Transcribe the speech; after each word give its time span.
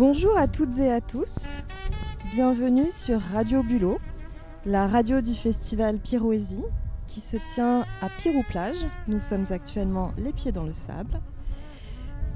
Bonjour 0.00 0.34
à 0.38 0.48
toutes 0.48 0.78
et 0.78 0.90
à 0.90 1.02
tous. 1.02 1.46
Bienvenue 2.32 2.86
sur 2.90 3.20
Radio 3.20 3.62
Bulot, 3.62 3.98
la 4.64 4.88
radio 4.88 5.20
du 5.20 5.34
festival 5.34 5.98
Pyroésie 5.98 6.64
qui 7.06 7.20
se 7.20 7.36
tient 7.52 7.80
à 8.00 8.08
Pirou-Plage. 8.08 8.78
Nous 9.08 9.20
sommes 9.20 9.44
actuellement 9.50 10.12
les 10.16 10.32
pieds 10.32 10.52
dans 10.52 10.64
le 10.64 10.72
sable. 10.72 11.20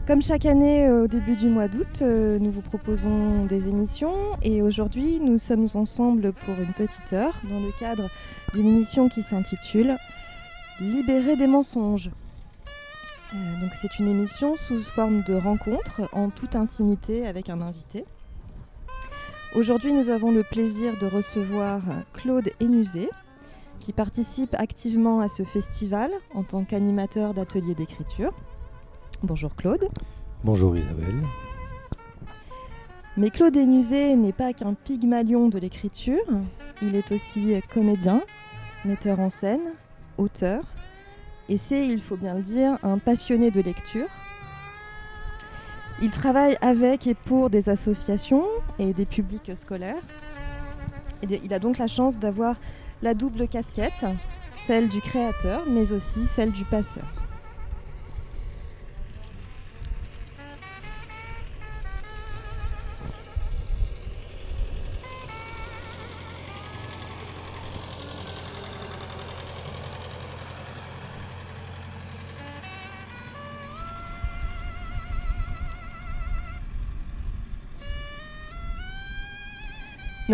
Comme 0.06 0.20
chaque 0.20 0.44
année 0.44 0.90
au 0.90 1.06
début 1.06 1.36
du 1.36 1.48
mois 1.48 1.68
d'août, 1.68 2.02
euh, 2.02 2.38
nous 2.38 2.50
vous 2.50 2.60
proposons 2.60 3.46
des 3.46 3.66
émissions 3.66 4.14
et 4.42 4.60
aujourd'hui 4.60 5.18
nous 5.18 5.38
sommes 5.38 5.66
ensemble 5.72 6.34
pour 6.34 6.54
une 6.60 6.74
petite 6.74 7.14
heure 7.14 7.40
dans 7.44 7.60
le 7.60 7.72
cadre 7.80 8.10
d'une 8.52 8.66
émission 8.66 9.08
qui 9.08 9.22
s'intitule 9.22 9.96
Libérer 10.82 11.36
des 11.36 11.46
mensonges. 11.46 12.10
Euh, 13.32 13.60
donc 13.60 13.70
c'est 13.74 13.98
une 13.98 14.08
émission 14.08 14.54
sous 14.54 14.82
forme 14.82 15.22
de 15.22 15.34
rencontre 15.34 16.02
en 16.12 16.28
toute 16.30 16.56
intimité 16.56 17.26
avec 17.26 17.48
un 17.48 17.60
invité. 17.60 18.04
Aujourd'hui, 19.54 19.92
nous 19.92 20.08
avons 20.08 20.32
le 20.32 20.42
plaisir 20.42 20.92
de 21.00 21.06
recevoir 21.06 21.80
Claude 22.12 22.50
Hénuzé, 22.60 23.08
qui 23.80 23.92
participe 23.92 24.54
activement 24.54 25.20
à 25.20 25.28
ce 25.28 25.44
festival 25.44 26.10
en 26.34 26.42
tant 26.42 26.64
qu'animateur 26.64 27.34
d'ateliers 27.34 27.74
d'écriture. 27.74 28.32
Bonjour 29.22 29.54
Claude. 29.54 29.88
Bonjour 30.42 30.76
Isabelle. 30.76 31.22
Mais 33.16 33.30
Claude 33.30 33.56
Hénuzé 33.56 34.16
n'est 34.16 34.32
pas 34.32 34.52
qu'un 34.52 34.74
pygmalion 34.74 35.48
de 35.48 35.58
l'écriture, 35.58 36.24
il 36.82 36.96
est 36.96 37.12
aussi 37.12 37.54
comédien, 37.72 38.22
metteur 38.84 39.20
en 39.20 39.30
scène, 39.30 39.72
auteur, 40.18 40.64
et 41.48 41.56
c'est, 41.56 41.86
il 41.86 42.00
faut 42.00 42.16
bien 42.16 42.34
le 42.34 42.42
dire, 42.42 42.78
un 42.82 42.98
passionné 42.98 43.50
de 43.50 43.60
lecture. 43.60 44.06
Il 46.02 46.10
travaille 46.10 46.56
avec 46.60 47.06
et 47.06 47.14
pour 47.14 47.50
des 47.50 47.68
associations 47.68 48.44
et 48.78 48.92
des 48.92 49.06
publics 49.06 49.56
scolaires. 49.56 50.02
Il 51.22 51.54
a 51.54 51.58
donc 51.58 51.78
la 51.78 51.86
chance 51.86 52.18
d'avoir 52.18 52.56
la 53.02 53.14
double 53.14 53.48
casquette, 53.48 54.04
celle 54.56 54.88
du 54.88 55.00
créateur, 55.00 55.62
mais 55.68 55.92
aussi 55.92 56.26
celle 56.26 56.52
du 56.52 56.64
passeur. 56.64 57.23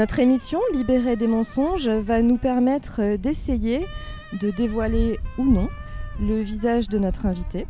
Notre 0.01 0.21
émission 0.21 0.61
Libérer 0.73 1.15
des 1.17 1.27
mensonges 1.27 1.91
va 1.91 2.23
nous 2.23 2.39
permettre 2.39 3.03
euh, 3.03 3.17
d'essayer 3.19 3.85
de 4.41 4.51
dévoiler 4.51 5.21
ou 5.37 5.45
non 5.45 5.69
le 6.23 6.41
visage 6.41 6.89
de 6.89 6.99
notre 6.99 7.27
invité. 7.27 7.67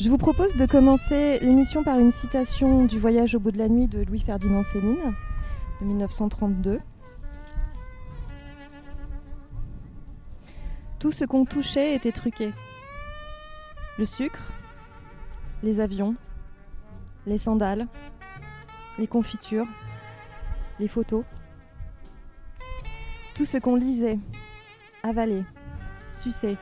Je 0.00 0.08
vous 0.08 0.18
propose 0.18 0.56
de 0.56 0.66
commencer 0.66 1.38
l'émission 1.42 1.84
par 1.84 2.00
une 2.00 2.10
citation 2.10 2.86
du 2.86 2.98
Voyage 2.98 3.36
au 3.36 3.38
bout 3.38 3.52
de 3.52 3.58
la 3.58 3.68
nuit 3.68 3.86
de 3.86 4.02
Louis-Ferdinand 4.02 4.64
Céline 4.64 5.14
de 5.80 5.86
1932. 5.86 6.80
Tout 10.98 11.12
ce 11.12 11.24
qu'on 11.24 11.44
touchait 11.44 11.94
était 11.94 12.10
truqué. 12.10 12.50
Le 13.96 14.06
sucre, 14.06 14.50
les 15.62 15.78
avions, 15.78 16.16
les 17.28 17.38
sandales, 17.38 17.86
les 18.98 19.06
confitures, 19.06 19.68
les 20.78 20.88
photos. 20.88 21.24
Tout 23.34 23.44
ce 23.44 23.58
qu'on 23.58 23.76
lisait, 23.76 24.18
avalait, 25.02 25.44
suçait, 26.12 26.56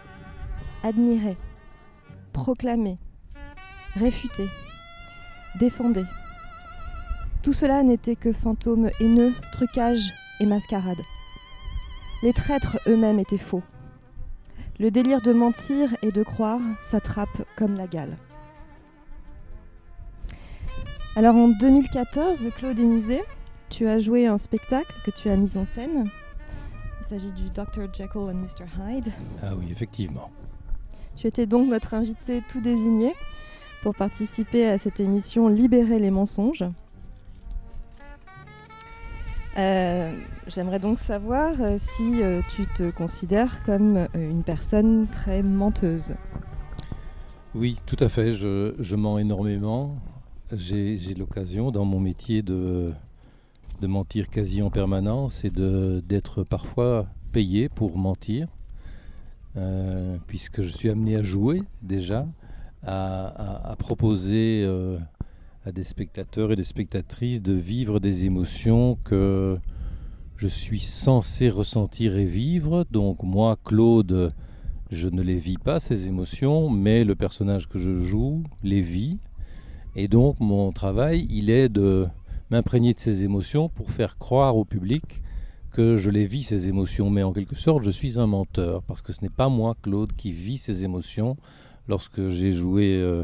admirait, 0.83 1.37
proclamait, 2.33 2.99
réfutait, 3.95 4.49
défendait. 5.59 6.07
Tout 7.43 7.53
cela 7.53 7.83
n'était 7.83 8.17
que 8.17 8.33
fantômes 8.33 8.91
haineux, 9.01 9.33
trucage 9.53 10.13
et 10.41 10.47
mascarade. 10.47 11.01
Les 12.23 12.33
traîtres 12.33 12.79
eux-mêmes 12.87 13.19
étaient 13.19 13.37
faux. 13.37 13.63
Le 14.79 14.91
délire 14.91 15.21
de 15.21 15.33
mentir 15.33 15.95
et 16.03 16.11
de 16.11 16.23
croire 16.23 16.61
s'attrape 16.83 17.43
comme 17.57 17.75
la 17.75 17.87
gale. 17.87 18.17
Alors 21.15 21.37
en 21.37 21.49
2014, 21.49 22.49
Claude 22.57 22.79
Musée 22.79 23.21
tu 23.73 23.89
as 23.89 23.99
joué 23.99 24.27
un 24.27 24.37
spectacle 24.37 24.93
que 25.03 25.11
tu 25.11 25.31
as 25.31 25.37
mis 25.37 25.57
en 25.57 25.65
scène. 25.65 26.05
Il 27.01 27.07
s'agit 27.07 27.33
du 27.33 27.45
Dr. 27.45 27.93
Jekyll 27.93 28.29
and 28.29 28.35
Mr. 28.35 28.67
Hyde. 28.79 29.09
Ah 29.43 29.55
oui, 29.59 29.69
effectivement. 29.71 30.31
Tu 31.17 31.27
étais 31.27 31.47
donc 31.47 31.69
notre 31.69 31.95
invité 31.95 32.43
tout 32.51 32.61
désigné 32.61 33.15
pour 33.83 33.95
participer 33.95 34.69
à 34.69 34.77
cette 34.77 35.01
émission 35.01 35.49
Libérer 35.49 35.99
les 35.99 36.11
mensonges. 36.11 36.65
Euh, 39.59 40.13
j'aimerais 40.49 40.79
donc 40.79 40.99
savoir 40.99 41.55
euh, 41.61 41.77
si 41.79 42.23
euh, 42.23 42.41
tu 42.55 42.67
te 42.67 42.91
considères 42.91 43.65
comme 43.65 44.07
une 44.15 44.43
personne 44.43 45.07
très 45.09 45.43
menteuse. 45.43 46.15
Oui, 47.55 47.79
tout 47.87 47.97
à 48.01 48.11
fait. 48.11 48.35
Je, 48.35 48.75
je 48.79 48.97
mens 48.97 49.17
énormément. 49.17 49.97
J'ai 50.53 51.15
l'occasion 51.15 51.71
dans 51.71 51.87
mon 51.87 52.01
métier 52.01 52.43
de, 52.43 52.93
de 53.83 53.89
mentir 53.89 54.31
quasi 54.31 54.63
en 54.63 54.71
permanence 54.71 55.45
et 55.45 55.51
d'être 55.51 56.45
parfois 56.45 57.09
payé 57.33 57.69
pour 57.69 57.99
mentir, 57.99 58.47
euh, 59.57 60.19
puisque 60.29 60.63
je 60.63 60.69
suis 60.69 60.89
amené 60.89 61.17
à 61.17 61.23
jouer 61.25 61.65
déjà, 61.83 62.29
à, 62.87 63.75
proposer 63.81 64.63
euh, 64.65 64.99
à 65.65 65.73
des 65.73 65.83
spectateurs 65.83 66.53
et 66.53 66.57
des 66.57 66.65
spectatrices 66.65 67.43
de 67.43 67.55
vivre 67.55 67.99
des 67.99 68.25
émotions 68.25 68.99
que 69.03 69.59
je 70.37 70.47
suis 70.47 70.81
censé 70.81 71.51
ressentir 71.51 72.17
et 72.17 72.25
vivre. 72.25 72.87
Donc 72.93 73.25
moi, 73.25 73.59
Claude, 73.65 74.33
je 74.93 75.09
ne 75.09 75.23
les 75.23 75.41
vis 75.41 75.59
pas, 75.59 75.81
ces 75.81 76.07
émotions, 76.07 76.71
mais 76.71 77.03
le 77.03 77.17
personnage 77.17 77.69
que 77.69 77.81
je 77.81 77.97
joue 77.97 78.45
les 78.63 78.83
vit. 78.83 79.19
Et 79.97 80.07
donc 80.07 80.39
mon 80.39 80.71
travail, 80.71 81.27
il 81.31 81.51
est 81.51 81.69
de 81.69 82.07
m'imprégner 82.53 82.93
de 82.93 83.01
ces 83.01 83.25
émotions 83.25 83.71
pour 83.71 83.91
faire 83.91 84.19
croire 84.19 84.59
au 84.59 84.67
public 84.67 85.23
que 85.73 85.97
je 85.97 86.11
les 86.11 86.27
vis 86.27 86.43
ces 86.43 86.69
émotions. 86.69 87.09
Mais 87.09 87.23
en 87.23 87.33
quelque 87.33 87.57
sorte, 87.57 87.83
je 87.83 87.91
suis 87.91 88.19
un 88.19 88.27
menteur 88.27 88.83
parce 88.83 89.01
que 89.01 89.15
ce 89.15 89.23
n'est 89.23 89.31
pas 89.31 89.49
moi, 89.49 89.75
Claude, 89.81 90.13
qui 90.15 90.33
vis 90.33 90.59
ces 90.59 90.85
émotions. 90.85 91.39
Lorsque 91.89 92.29
j'ai 92.29 92.53
joué 92.53 92.99
euh, 93.01 93.23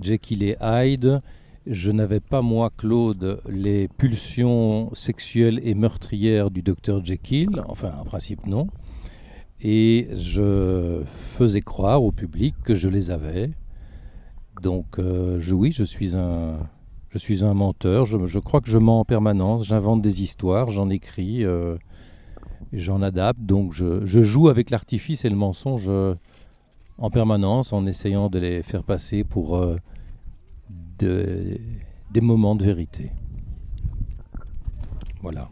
Jekyll 0.00 0.42
et 0.42 0.56
Hyde, 0.62 1.20
je 1.66 1.92
n'avais 1.92 2.20
pas 2.20 2.40
moi, 2.40 2.70
Claude, 2.74 3.42
les 3.46 3.88
pulsions 3.88 4.88
sexuelles 4.94 5.60
et 5.62 5.74
meurtrières 5.74 6.50
du 6.50 6.62
docteur 6.62 7.04
Jekyll. 7.04 7.62
Enfin, 7.68 7.92
en 8.00 8.04
principe, 8.04 8.46
non. 8.46 8.68
Et 9.60 10.08
je 10.14 11.02
faisais 11.36 11.60
croire 11.60 12.02
au 12.02 12.10
public 12.10 12.54
que 12.64 12.74
je 12.74 12.88
les 12.88 13.10
avais. 13.10 13.50
Donc, 14.62 14.98
euh, 14.98 15.38
je, 15.40 15.54
oui, 15.54 15.72
je 15.72 15.84
suis 15.84 16.16
un, 16.16 16.58
je 17.12 17.18
suis 17.18 17.44
un 17.44 17.52
menteur, 17.52 18.06
je, 18.06 18.38
crois 18.38 18.62
que 18.62 18.70
je 18.70 18.78
mens 18.78 19.00
en 19.00 19.04
permanence, 19.04 19.66
j'invente 19.66 20.00
des 20.00 20.22
histoires, 20.22 20.70
j'en 20.70 20.88
écris, 20.88 21.44
euh, 21.44 21.76
j'en 22.72 23.02
adapte, 23.02 23.40
donc 23.40 23.74
je, 23.74 24.02
joue 24.22 24.48
avec 24.48 24.70
l'artifice 24.70 25.26
et 25.26 25.28
le 25.28 25.36
mensonge 25.36 25.88
euh, 25.90 26.14
en 26.96 27.10
permanence 27.10 27.74
en 27.74 27.84
essayant 27.84 28.30
de 28.30 28.38
les 28.38 28.62
faire 28.62 28.82
passer 28.82 29.24
pour 29.24 29.58
euh, 29.58 29.76
des 30.98 32.20
moments 32.22 32.54
de 32.54 32.64
vérité. 32.64 33.12
Voilà. 35.20 35.50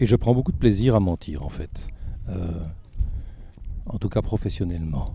Et 0.00 0.06
je 0.06 0.16
prends 0.16 0.34
beaucoup 0.34 0.52
de 0.52 0.56
plaisir 0.56 0.96
à 0.96 1.00
mentir 1.00 1.44
en 1.44 1.48
fait, 1.48 1.88
en 3.86 3.98
tout 3.98 4.08
cas 4.08 4.22
professionnellement. 4.22 5.14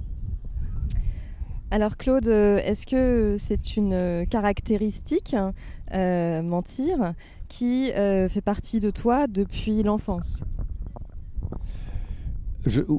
Alors 1.71 1.97
Claude, 1.97 2.27
euh, 2.27 2.57
est-ce 2.63 2.85
que 2.85 3.35
c'est 3.39 3.75
une 3.75 3.93
euh, 3.93 4.25
caractéristique, 4.25 5.35
euh, 5.93 6.41
mentir, 6.41 7.13
qui 7.47 7.91
fait 7.93 8.41
partie 8.43 8.79
de 8.79 8.89
toi 8.89 9.27
depuis 9.27 9.83
l'enfance? 9.83 10.43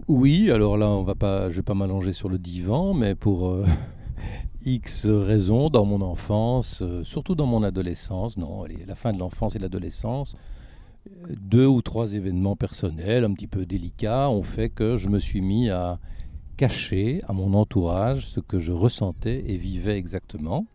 Oui, 0.09 0.51
alors 0.51 0.77
là, 0.77 0.89
on 0.89 1.03
va 1.03 1.15
pas, 1.15 1.45
je 1.45 1.49
ne 1.49 1.55
vais 1.57 1.63
pas 1.63 1.75
m'allonger 1.75 2.13
sur 2.13 2.29
le 2.29 2.39
divan, 2.39 2.95
mais 2.95 3.15
pour 3.15 3.57
X 4.65 5.07
raisons, 5.07 5.69
dans 5.69 5.85
mon 5.85 6.01
enfance, 6.01 6.83
surtout 7.03 7.35
dans 7.35 7.47
mon 7.47 7.65
adolescence, 7.65 8.37
non, 8.37 8.65
la 8.65 8.95
fin 8.95 9.13
de 9.13 9.19
l'enfance 9.19 9.57
et 9.57 9.59
l'adolescence, 9.59 10.37
deux 11.29 11.67
ou 11.67 11.83
trois 11.83 12.15
événements 12.15 12.57
personnels 12.57 13.25
un 13.25 13.33
petit 13.33 13.49
peu 13.49 13.67
délicats 13.67 14.31
ont 14.31 14.43
fait 14.43 14.71
que 14.71 14.97
je 14.97 15.09
me 15.09 15.19
suis 15.19 15.41
mis 15.41 15.69
à 15.69 15.99
cacher 16.57 17.21
à 17.29 17.33
mon 17.33 17.55
entourage 17.55 18.27
ce 18.27 18.41
que 18.41 18.59
je 18.59 18.73
ressentais 18.73 19.45
et 19.47 19.57
vivais 19.57 19.99
exactement. 19.99 20.67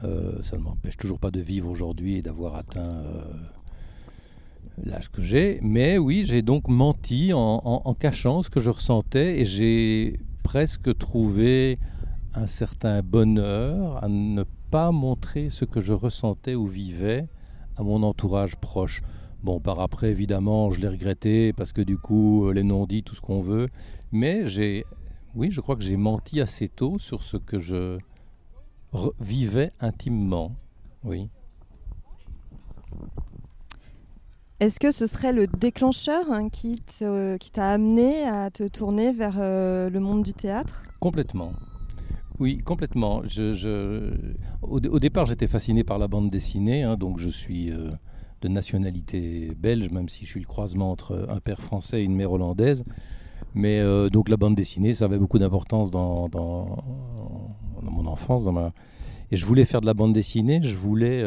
ça 0.00 0.56
ne 0.56 0.62
m'empêche 0.62 0.96
toujours 0.96 1.18
pas 1.18 1.30
de 1.30 1.40
vivre 1.40 1.70
aujourd'hui 1.70 2.16
et 2.16 2.22
d'avoir 2.22 2.56
atteint 2.56 3.02
l'âge 4.82 5.10
que 5.10 5.22
j'ai. 5.22 5.58
Mais 5.62 5.98
oui, 5.98 6.24
j'ai 6.26 6.42
donc 6.42 6.68
menti 6.68 7.32
en, 7.32 7.96
cachant 7.98 8.42
ce 8.42 8.50
que 8.50 8.60
je 8.60 8.70
ressentais 8.70 9.40
et 9.40 9.46
j'ai 9.46 10.20
presque 10.42 10.96
trouvé 10.98 11.78
un 12.34 12.46
certain 12.46 13.02
bonheur 13.02 14.02
à 14.02 14.08
ne 14.08 14.44
pas 14.70 14.90
montrer 14.90 15.50
ce 15.50 15.64
que 15.64 15.80
je 15.80 15.92
ressentais 15.92 16.54
ou 16.54 16.66
vivais 16.66 17.28
à 17.76 17.82
mon 17.82 18.02
entourage 18.02 18.56
proche. 18.56 19.02
Bon, 19.44 19.60
par 19.60 19.80
après, 19.80 20.10
évidemment, 20.10 20.70
je 20.70 20.80
l'ai 20.80 20.88
regretté 20.88 21.52
parce 21.52 21.74
que 21.74 21.82
du 21.82 21.98
coup, 21.98 22.50
les 22.50 22.62
non-dits, 22.62 23.02
tout 23.02 23.14
ce 23.14 23.20
qu'on 23.20 23.42
veut. 23.42 23.68
Mais 24.10 24.48
j'ai, 24.48 24.86
oui, 25.34 25.50
je 25.50 25.60
crois 25.60 25.76
que 25.76 25.82
j'ai 25.82 25.98
menti 25.98 26.40
assez 26.40 26.66
tôt 26.66 26.98
sur 26.98 27.20
ce 27.22 27.36
que 27.36 27.58
je 27.58 27.98
vivais 29.20 29.70
intimement. 29.80 30.52
Oui. 31.04 31.28
Est-ce 34.60 34.80
que 34.80 34.90
ce 34.90 35.06
serait 35.06 35.34
le 35.34 35.46
déclencheur 35.46 36.24
hein, 36.32 36.48
qui, 36.48 36.80
t'a 37.52 37.70
amené 37.70 38.22
à 38.22 38.50
te 38.50 38.66
tourner 38.66 39.12
vers 39.12 39.36
euh, 39.38 39.90
le 39.90 40.00
monde 40.00 40.22
du 40.22 40.32
théâtre? 40.32 40.84
Complètement. 41.00 41.52
Oui, 42.38 42.56
complètement. 42.64 43.20
Au, 44.62 44.80
départ, 44.80 45.26
j'étais 45.26 45.48
fasciné 45.48 45.84
par 45.84 45.98
la 45.98 46.08
bande 46.08 46.30
dessinée, 46.30 46.82
hein, 46.82 46.96
donc 46.96 47.18
je 47.18 47.28
suis 47.28 47.70
euh, 47.70 47.90
de 48.44 48.48
nationalité 48.48 49.52
belge, 49.58 49.90
même 49.90 50.08
si 50.08 50.24
je 50.24 50.30
suis 50.30 50.40
le 50.40 50.46
croisement 50.46 50.90
entre 50.90 51.26
un 51.28 51.40
père 51.40 51.60
français 51.60 52.00
et 52.00 52.04
une 52.04 52.14
mère 52.14 52.32
hollandaise. 52.32 52.84
Mais 53.54 53.80
euh, 53.80 54.08
donc 54.10 54.28
la 54.28 54.36
bande 54.36 54.54
dessinée, 54.54 54.94
ça 54.94 55.06
avait 55.06 55.18
beaucoup 55.18 55.38
d'importance 55.38 55.90
dans, 55.90 56.28
mon 57.82 58.06
enfance. 58.06 58.42
Et 59.30 59.36
je 59.36 59.46
voulais 59.46 59.64
faire 59.64 59.80
de 59.80 59.86
la 59.86 59.94
bande 59.94 60.12
dessinée, 60.12 60.60
je 60.62 60.76
voulais 60.76 61.24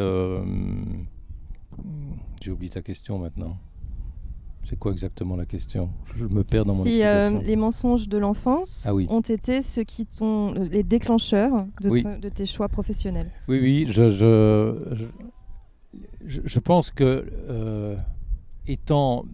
j'ai 2.42 2.52
oublié 2.52 2.70
ta 2.70 2.82
question 2.82 3.20
maintenant. 3.20 3.58
C'est 4.64 4.78
quoi 4.78 4.92
exactement 4.92 5.38
la 5.38 5.46
question? 5.46 5.90
Je 6.16 6.26
me 6.26 6.44
perds 6.44 6.66
dans 6.66 6.76
mon 6.76 6.84
Si 6.84 7.02
euh, 7.02 7.42
les 7.42 7.56
mensonges 7.56 8.10
de 8.10 8.18
l'enfance 8.18 8.86
ah 8.86 8.94
ont 8.94 9.22
été 9.22 9.62
ceux 9.62 9.84
qui 9.84 10.06
sont 10.12 10.54
les 10.70 10.84
déclencheurs 10.84 11.66
de, 11.82 12.30
tes 12.30 12.46
choix 12.46 12.68
professionnels. 12.68 13.32
Oui, 13.48 13.60
oui, 13.62 13.86
je, 13.88 14.10
je, 14.10 14.96
je, 14.96 15.06
pense 16.60 16.92
que 16.92 17.26
euh, 17.50 17.96
étant, 18.68 19.26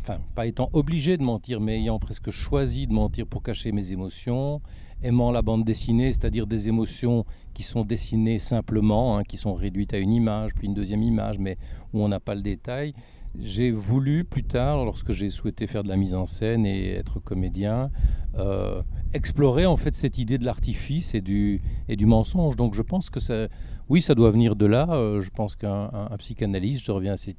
enfin 0.00 0.18
pas 0.34 0.46
étant 0.46 0.70
obligé 0.72 1.16
de 1.16 1.22
mentir, 1.22 1.60
mais 1.60 1.78
ayant 1.78 1.98
presque 1.98 2.30
choisi 2.30 2.86
de 2.86 2.92
mentir 2.92 3.26
pour 3.26 3.42
cacher 3.42 3.72
mes 3.72 3.92
émotions, 3.92 4.60
aimant 5.02 5.30
la 5.30 5.42
bande 5.42 5.64
dessinée, 5.64 6.12
c'est-à-dire 6.12 6.46
des 6.46 6.68
émotions 6.68 7.24
qui 7.54 7.62
sont 7.62 7.84
dessinées 7.84 8.38
simplement, 8.38 9.16
hein, 9.16 9.22
qui 9.24 9.36
sont 9.36 9.54
réduites 9.54 9.94
à 9.94 9.98
une 9.98 10.12
image, 10.12 10.54
puis 10.54 10.66
une 10.66 10.74
deuxième 10.74 11.02
image, 11.02 11.38
mais 11.38 11.56
où 11.92 12.02
on 12.02 12.08
n'a 12.08 12.20
pas 12.20 12.34
le 12.34 12.42
détail. 12.42 12.94
J'ai 13.38 13.70
voulu 13.70 14.24
plus 14.24 14.44
tard, 14.44 14.84
lorsque 14.84 15.12
j'ai 15.12 15.30
souhaité 15.30 15.66
faire 15.66 15.82
de 15.82 15.88
la 15.88 15.96
mise 15.96 16.14
en 16.14 16.26
scène 16.26 16.66
et 16.66 16.92
être 16.92 17.20
comédien, 17.20 17.90
euh, 18.36 18.82
explorer 19.12 19.66
en 19.66 19.76
fait 19.76 19.94
cette 19.94 20.18
idée 20.18 20.38
de 20.38 20.44
l'artifice 20.44 21.14
et 21.14 21.20
du, 21.20 21.60
et 21.88 21.96
du 21.96 22.06
mensonge. 22.06 22.56
Donc 22.56 22.74
je 22.74 22.82
pense 22.82 23.10
que 23.10 23.20
ça, 23.20 23.48
oui, 23.88 24.02
ça 24.02 24.14
doit 24.14 24.30
venir 24.30 24.56
de 24.56 24.66
là. 24.66 24.86
Euh, 24.90 25.20
je 25.20 25.30
pense 25.30 25.56
qu'un 25.56 25.90
psychanalyste, 26.18 26.84
je 26.84 26.92
reviens 26.92 27.12
à 27.12 27.16
cette, 27.16 27.36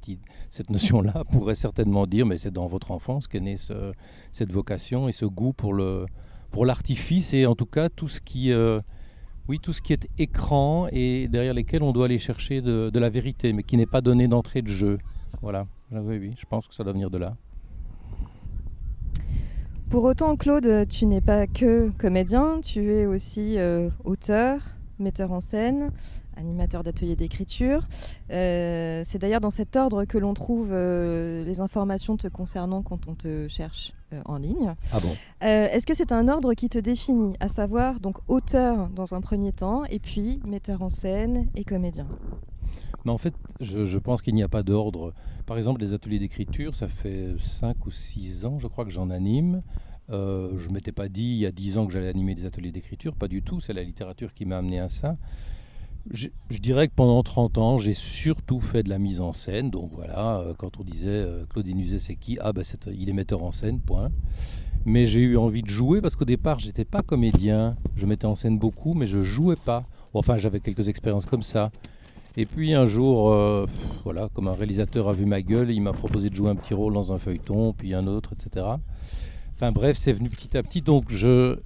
cette 0.48 0.70
notion-là, 0.70 1.24
pourrait 1.32 1.54
certainement 1.54 2.06
dire, 2.06 2.26
mais 2.26 2.38
c'est 2.38 2.52
dans 2.52 2.66
votre 2.66 2.90
enfance 2.90 3.28
qu'est 3.28 3.40
née 3.40 3.56
cette 4.32 4.52
vocation 4.52 5.08
et 5.08 5.12
ce 5.12 5.26
goût 5.26 5.52
pour 5.52 5.74
le, 5.74 6.06
pour 6.50 6.66
l'artifice 6.66 7.34
et 7.34 7.46
en 7.46 7.54
tout 7.54 7.66
cas 7.66 7.88
tout 7.88 8.08
ce 8.08 8.20
qui, 8.20 8.52
euh, 8.52 8.80
oui, 9.48 9.58
tout 9.60 9.72
ce 9.72 9.80
qui 9.80 9.92
est 9.92 10.08
écran 10.18 10.86
et 10.92 11.28
derrière 11.28 11.54
lesquels 11.54 11.82
on 11.82 11.92
doit 11.92 12.06
aller 12.06 12.18
chercher 12.18 12.60
de, 12.60 12.98
la 12.98 13.08
vérité, 13.08 13.52
mais 13.52 13.62
qui 13.62 13.76
n'est 13.76 13.86
pas 13.86 14.00
donné 14.00 14.28
d'entrée 14.28 14.62
de 14.62 14.68
jeu. 14.68 14.98
Voilà, 15.42 15.66
oui, 15.92 16.18
oui, 16.18 16.34
je 16.36 16.46
pense 16.46 16.68
que 16.68 16.74
ça 16.74 16.84
doit 16.84 16.92
venir 16.92 17.10
de 17.10 17.18
là. 17.18 17.36
Pour 19.88 20.04
autant, 20.04 20.36
Claude, 20.36 20.86
tu 20.88 21.06
n'es 21.06 21.20
pas 21.20 21.46
que 21.46 21.90
comédien, 21.98 22.60
tu 22.60 22.92
es 22.92 23.06
aussi 23.06 23.58
euh, 23.58 23.90
auteur, 24.04 24.60
metteur 25.00 25.32
en 25.32 25.40
scène, 25.40 25.90
animateur 26.36 26.82
d'ateliers 26.82 27.16
d'écriture. 27.16 27.86
Euh, 28.30 29.02
c'est 29.04 29.18
d'ailleurs 29.18 29.40
dans 29.40 29.50
cet 29.50 29.76
ordre 29.76 30.04
que 30.04 30.18
l'on 30.18 30.34
trouve 30.34 30.68
euh, 30.72 31.44
les 31.44 31.60
informations 31.60 32.16
te 32.16 32.28
concernant 32.28 32.82
quand 32.82 33.08
on 33.08 33.14
te 33.14 33.48
cherche 33.48 33.92
euh, 34.12 34.20
en 34.24 34.38
ligne. 34.38 34.74
Ah 34.92 35.00
bon? 35.00 35.14
Est-ce 35.40 35.86
que 35.86 35.94
c'est 35.94 36.12
un 36.12 36.28
ordre 36.28 36.54
qui 36.54 36.68
te 36.68 36.78
définit, 36.78 37.34
à 37.40 37.48
savoir 37.48 38.00
donc 38.00 38.18
auteur 38.28 38.88
dans 38.90 39.14
un 39.14 39.20
premier 39.20 39.52
temps, 39.52 39.84
et 39.84 39.98
puis 39.98 40.40
metteur 40.46 40.82
en 40.82 40.90
scène 40.90 41.48
et 41.54 41.64
comédien? 41.64 42.06
Mais 43.04 43.10
en 43.10 43.18
fait, 43.18 43.34
je, 43.60 43.98
pense 43.98 44.22
qu'il 44.22 44.34
n'y 44.34 44.42
a 44.42 44.48
pas 44.48 44.62
d'ordre. 44.62 45.14
Par 45.46 45.56
exemple, 45.56 45.80
les 45.80 45.94
ateliers 45.94 46.18
d'écriture, 46.18 46.74
ça 46.74 46.88
fait 46.88 47.34
5 47.38 47.86
ou 47.86 47.90
6 47.90 48.44
ans, 48.44 48.58
je 48.58 48.66
crois, 48.66 48.84
que 48.84 48.90
j'en 48.90 49.10
anime. 49.10 49.62
je 50.10 50.14
ne 50.68 50.72
m'étais 50.72 50.92
pas 50.92 51.08
dit 51.08 51.22
il 51.22 51.38
y 51.38 51.46
a 51.46 51.52
10 51.52 51.78
ans 51.78 51.86
que 51.86 51.92
j'allais 51.92 52.08
animer 52.08 52.34
des 52.34 52.46
ateliers 52.46 52.72
d'écriture, 52.72 53.14
pas 53.14 53.28
du 53.28 53.42
tout, 53.42 53.60
c'est 53.60 53.72
la 53.72 53.82
littérature 53.82 54.32
qui 54.32 54.44
m'a 54.44 54.58
amené 54.58 54.80
à 54.80 54.88
ça 54.88 55.16
je, 56.10 56.28
dirais 56.58 56.88
que 56.88 56.94
pendant 56.94 57.22
30 57.22 57.58
ans, 57.58 57.78
j'ai 57.78 57.92
surtout 57.92 58.60
fait 58.60 58.82
de 58.82 58.88
la 58.88 58.98
mise 58.98 59.20
en 59.20 59.32
scène. 59.32 59.70
Donc 59.70 59.90
voilà, 59.94 60.38
euh, 60.38 60.54
quand 60.56 60.78
on 60.78 60.84
disait 60.84 61.08
euh, 61.08 61.44
Claudine 61.46 61.78
Uset, 61.78 61.98
c'est 61.98 62.16
qui? 62.16 62.38
Ah 62.40 62.52
ben 62.52 62.64
il 62.92 63.08
est 63.08 63.12
metteur 63.12 63.42
en 63.42 63.52
scène, 63.52 63.80
point. 63.80 64.10
Mais 64.86 65.06
j'ai 65.06 65.20
eu 65.20 65.36
envie 65.36 65.62
de 65.62 65.68
jouer 65.68 66.00
parce 66.00 66.16
qu'au 66.16 66.24
départ, 66.24 66.58
j'étais 66.58 66.86
pas 66.86 67.02
comédien. 67.02 67.76
Je 67.96 68.06
mettais 68.06 68.26
en 68.26 68.34
scène 68.34 68.58
beaucoup, 68.58 68.94
mais 68.94 69.06
je 69.06 69.22
jouais 69.22 69.56
pas. 69.56 69.84
Enfin, 70.14 70.38
j'avais 70.38 70.60
quelques 70.60 70.88
expériences 70.88 71.26
comme 71.26 71.42
ça. 71.42 71.70
Et 72.36 72.46
puis 72.46 72.74
un 72.74 72.86
jour, 72.86 73.32
euh, 73.32 73.66
voilà, 74.04 74.28
comme 74.32 74.48
un 74.48 74.54
réalisateur 74.54 75.08
a 75.08 75.12
vu 75.12 75.26
ma 75.26 75.42
gueule, 75.42 75.70
il 75.70 75.80
m'a 75.80 75.92
proposé 75.92 76.30
de 76.30 76.34
jouer 76.34 76.50
un 76.50 76.56
petit 76.56 76.74
rôle 76.74 76.94
dans 76.94 77.12
un 77.12 77.18
feuilleton, 77.18 77.72
puis 77.72 77.94
un 77.94 78.06
autre, 78.06 78.32
etc. 78.32 78.66
Enfin 79.54 79.72
bref, 79.72 79.96
c'est 79.96 80.12
venu 80.12 80.30
petit 80.30 80.56
à 80.56 80.62
petit. 80.62 80.80
Donc 80.80 81.06
je, 81.08 81.58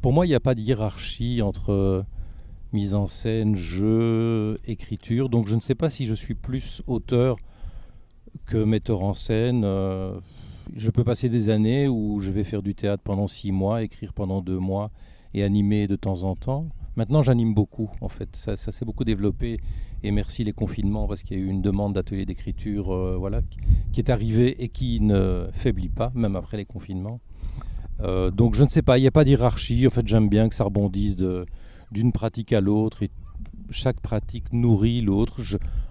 pour 0.00 0.12
moi, 0.12 0.26
il 0.26 0.28
n'y 0.28 0.34
a 0.34 0.40
pas 0.40 0.54
de 0.54 0.60
hiérarchie 0.60 1.42
entre 1.42 2.04
mise 2.72 2.94
en 2.94 3.06
scène, 3.06 3.54
jeu, 3.54 4.58
écriture. 4.66 5.28
Donc 5.28 5.48
je 5.48 5.54
ne 5.54 5.60
sais 5.60 5.74
pas 5.74 5.90
si 5.90 6.06
je 6.06 6.14
suis 6.14 6.34
plus 6.34 6.82
auteur 6.86 7.36
que 8.46 8.56
metteur 8.56 9.02
en 9.02 9.14
scène. 9.14 9.62
Euh, 9.64 10.18
je 10.74 10.90
peux 10.90 11.04
passer 11.04 11.28
des 11.28 11.48
années 11.48 11.88
où 11.88 12.20
je 12.20 12.30
vais 12.30 12.44
faire 12.44 12.62
du 12.62 12.74
théâtre 12.74 13.02
pendant 13.02 13.26
six 13.26 13.52
mois, 13.52 13.82
écrire 13.82 14.12
pendant 14.12 14.40
deux 14.40 14.58
mois 14.58 14.90
et 15.34 15.42
animer 15.42 15.86
de 15.86 15.96
temps 15.96 16.22
en 16.22 16.36
temps. 16.36 16.68
Maintenant, 16.96 17.22
j'anime 17.22 17.54
beaucoup, 17.54 17.90
en 18.00 18.08
fait. 18.08 18.36
Ça, 18.36 18.56
s'est 18.56 18.84
beaucoup 18.84 19.04
développé. 19.04 19.60
Et 20.04 20.10
merci 20.10 20.42
les 20.44 20.52
confinements, 20.52 21.06
parce 21.06 21.22
qu'il 21.22 21.38
y 21.38 21.40
a 21.40 21.44
eu 21.44 21.48
une 21.48 21.62
demande 21.62 21.94
d'atelier 21.94 22.26
d'écriture 22.26 22.92
euh, 22.92 23.16
voilà, 23.16 23.40
qui 23.92 24.00
est 24.00 24.10
arrivée 24.10 24.62
et 24.62 24.68
qui 24.68 25.00
ne 25.00 25.48
faiblit 25.52 25.88
pas, 25.88 26.10
même 26.14 26.36
après 26.36 26.56
les 26.56 26.64
confinements. 26.64 27.20
Euh, 28.00 28.30
donc, 28.30 28.54
je 28.54 28.64
ne 28.64 28.68
sais 28.68 28.82
pas, 28.82 28.98
il 28.98 29.02
n'y 29.02 29.06
a 29.06 29.12
pas 29.12 29.24
d'hierarchie. 29.24 29.86
En 29.86 29.90
fait, 29.90 30.06
j'aime 30.06 30.28
bien 30.28 30.48
que 30.48 30.54
ça 30.54 30.64
rebondisse 30.64 31.16
d'une 31.90 32.12
pratique 32.12 32.52
à 32.52 32.60
l'autre 32.60 33.02
et 33.02 33.10
chaque 33.70 34.00
pratique 34.00 34.52
nourrit 34.52 35.00
l'autre, 35.00 35.40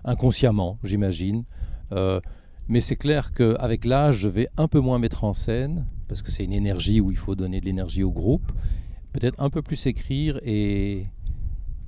inconsciemment, 0.04 0.78
j'imagine. 0.84 1.44
Euh, 1.92 2.20
mais 2.68 2.80
c'est 2.80 2.96
clair 2.96 3.34
qu'avec 3.34 3.86
l'âge, 3.86 4.18
je 4.18 4.30
vais 4.30 4.48
un 4.58 4.68
peu 4.68 4.80
moins 4.80 5.00
mettre 5.00 5.24
en 5.24 5.34
scène, 5.34 5.86
parce 6.08 6.22
que 6.22 6.32
c'est 6.32 6.44
une 6.44 6.54
énergie 6.54 7.02
où 7.02 7.12
il 7.12 7.18
faut 7.18 7.36
donner 7.36 7.60
de 7.60 7.66
l'énergie 7.66 8.04
au 8.04 8.12
groupe. 8.12 8.52
Peut-être 9.14 9.42
un 9.42 9.50
peu 9.50 9.62
plus 9.62 9.86
écrire 9.88 10.40
et, 10.44 11.04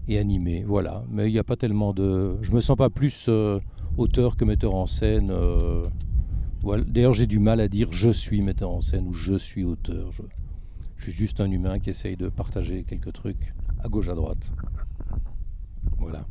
et 0.08 0.18
animer, 0.18 0.64
voilà. 0.64 1.04
Mais 1.10 1.30
il 1.30 1.34
n'y 1.34 1.40
a 1.40 1.44
pas 1.44 1.56
tellement 1.56 1.94
de... 1.94 2.38
Je 2.42 2.52
me 2.52 2.62
sens 2.62 2.76
pas 2.76 2.90
plus 2.90 3.28
euh, 3.30 3.60
auteur 3.98 4.36
que 4.36 4.46
metteur 4.46 4.76
en 4.76 4.86
scène. 4.86 5.30
Euh, 5.32 5.88
voilà. 6.62 6.84
D'ailleurs, 6.84 7.14
j'ai 7.14 7.28
du 7.28 7.40
mal 7.40 7.60
à 7.60 7.68
dire 7.68 7.90
je 7.92 8.10
suis 8.10 8.42
metteur 8.42 8.72
en 8.72 8.82
scène 8.82 9.08
ou 9.08 9.14
je 9.14 9.36
suis 9.36 9.64
auteur. 9.64 10.12
Je, 10.12 10.24
je 10.98 11.04
suis 11.04 11.12
juste 11.12 11.40
un 11.40 11.50
humain 11.50 11.80
qui 11.80 11.90
essaye 11.90 12.18
de 12.18 12.30
partager 12.30 12.84
quelques 12.84 13.14
trucs 13.14 13.54
à 13.84 13.88
gauche, 13.88 14.10
à 14.10 14.16
droite. 14.16 14.52
Voilà. 16.00 16.26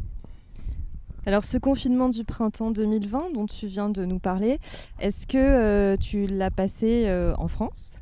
Alors 1.25 1.45
ce 1.45 1.57
confinement 1.57 2.09
du 2.09 2.25
printemps 2.25 2.73
2020 2.73 3.33
dont 3.33 3.47
tu 3.47 3.69
viens 3.69 3.91
de 3.91 4.05
nous 4.05 4.19
parler, 4.19 4.59
est-ce 4.99 5.27
que 5.27 5.39
euh, 5.39 5.97
tu 5.97 6.27
l'as 6.27 6.51
passé 6.51 7.09
en 7.39 7.49
France? 7.49 8.01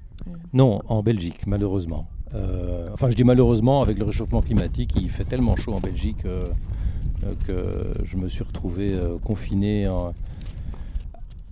Non, 0.53 0.81
en 0.89 1.03
Belgique, 1.03 1.47
malheureusement. 1.47 2.09
Euh, 2.35 2.89
enfin, 2.93 3.11
je 3.11 3.17
dis 3.17 3.25
malheureusement, 3.25 3.83
avec 3.83 3.99
le 3.99 4.05
réchauffement 4.05 4.43
climatique, 4.43 4.93
il 4.97 5.09
fait 5.09 5.25
tellement 5.25 5.57
chaud 5.57 5.73
en 5.73 5.81
Belgique 5.81 6.25
que 7.47 7.95
je 8.05 8.17
me 8.17 8.29
suis 8.29 8.45
retrouvé 8.45 8.99
confiné 9.25 9.87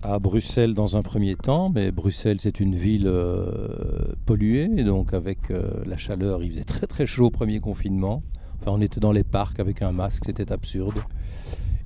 à 0.02 0.18
Bruxelles 0.18 0.74
dans 0.74 0.96
un 0.96 1.02
premier 1.02 1.34
temps, 1.34 1.70
mais 1.70 1.90
Bruxelles 1.90 2.38
c'est 2.40 2.60
une 2.60 2.76
ville 2.76 3.06
euh, 3.06 4.14
polluée, 4.26 4.68
donc 4.84 5.12
avec 5.12 5.50
euh, 5.50 5.70
la 5.86 5.96
chaleur, 5.96 6.42
il 6.42 6.50
faisait 6.50 6.64
très 6.64 6.86
très 6.86 7.06
chaud 7.06 7.26
au 7.26 7.30
premier 7.30 7.58
confinement. 7.58 8.22
Enfin, 8.60 8.72
on 8.72 8.80
était 8.80 9.00
dans 9.00 9.12
les 9.12 9.24
parcs 9.24 9.58
avec 9.58 9.82
un 9.82 9.92
masque, 9.92 10.24
c'était 10.26 10.52
absurde. 10.52 10.94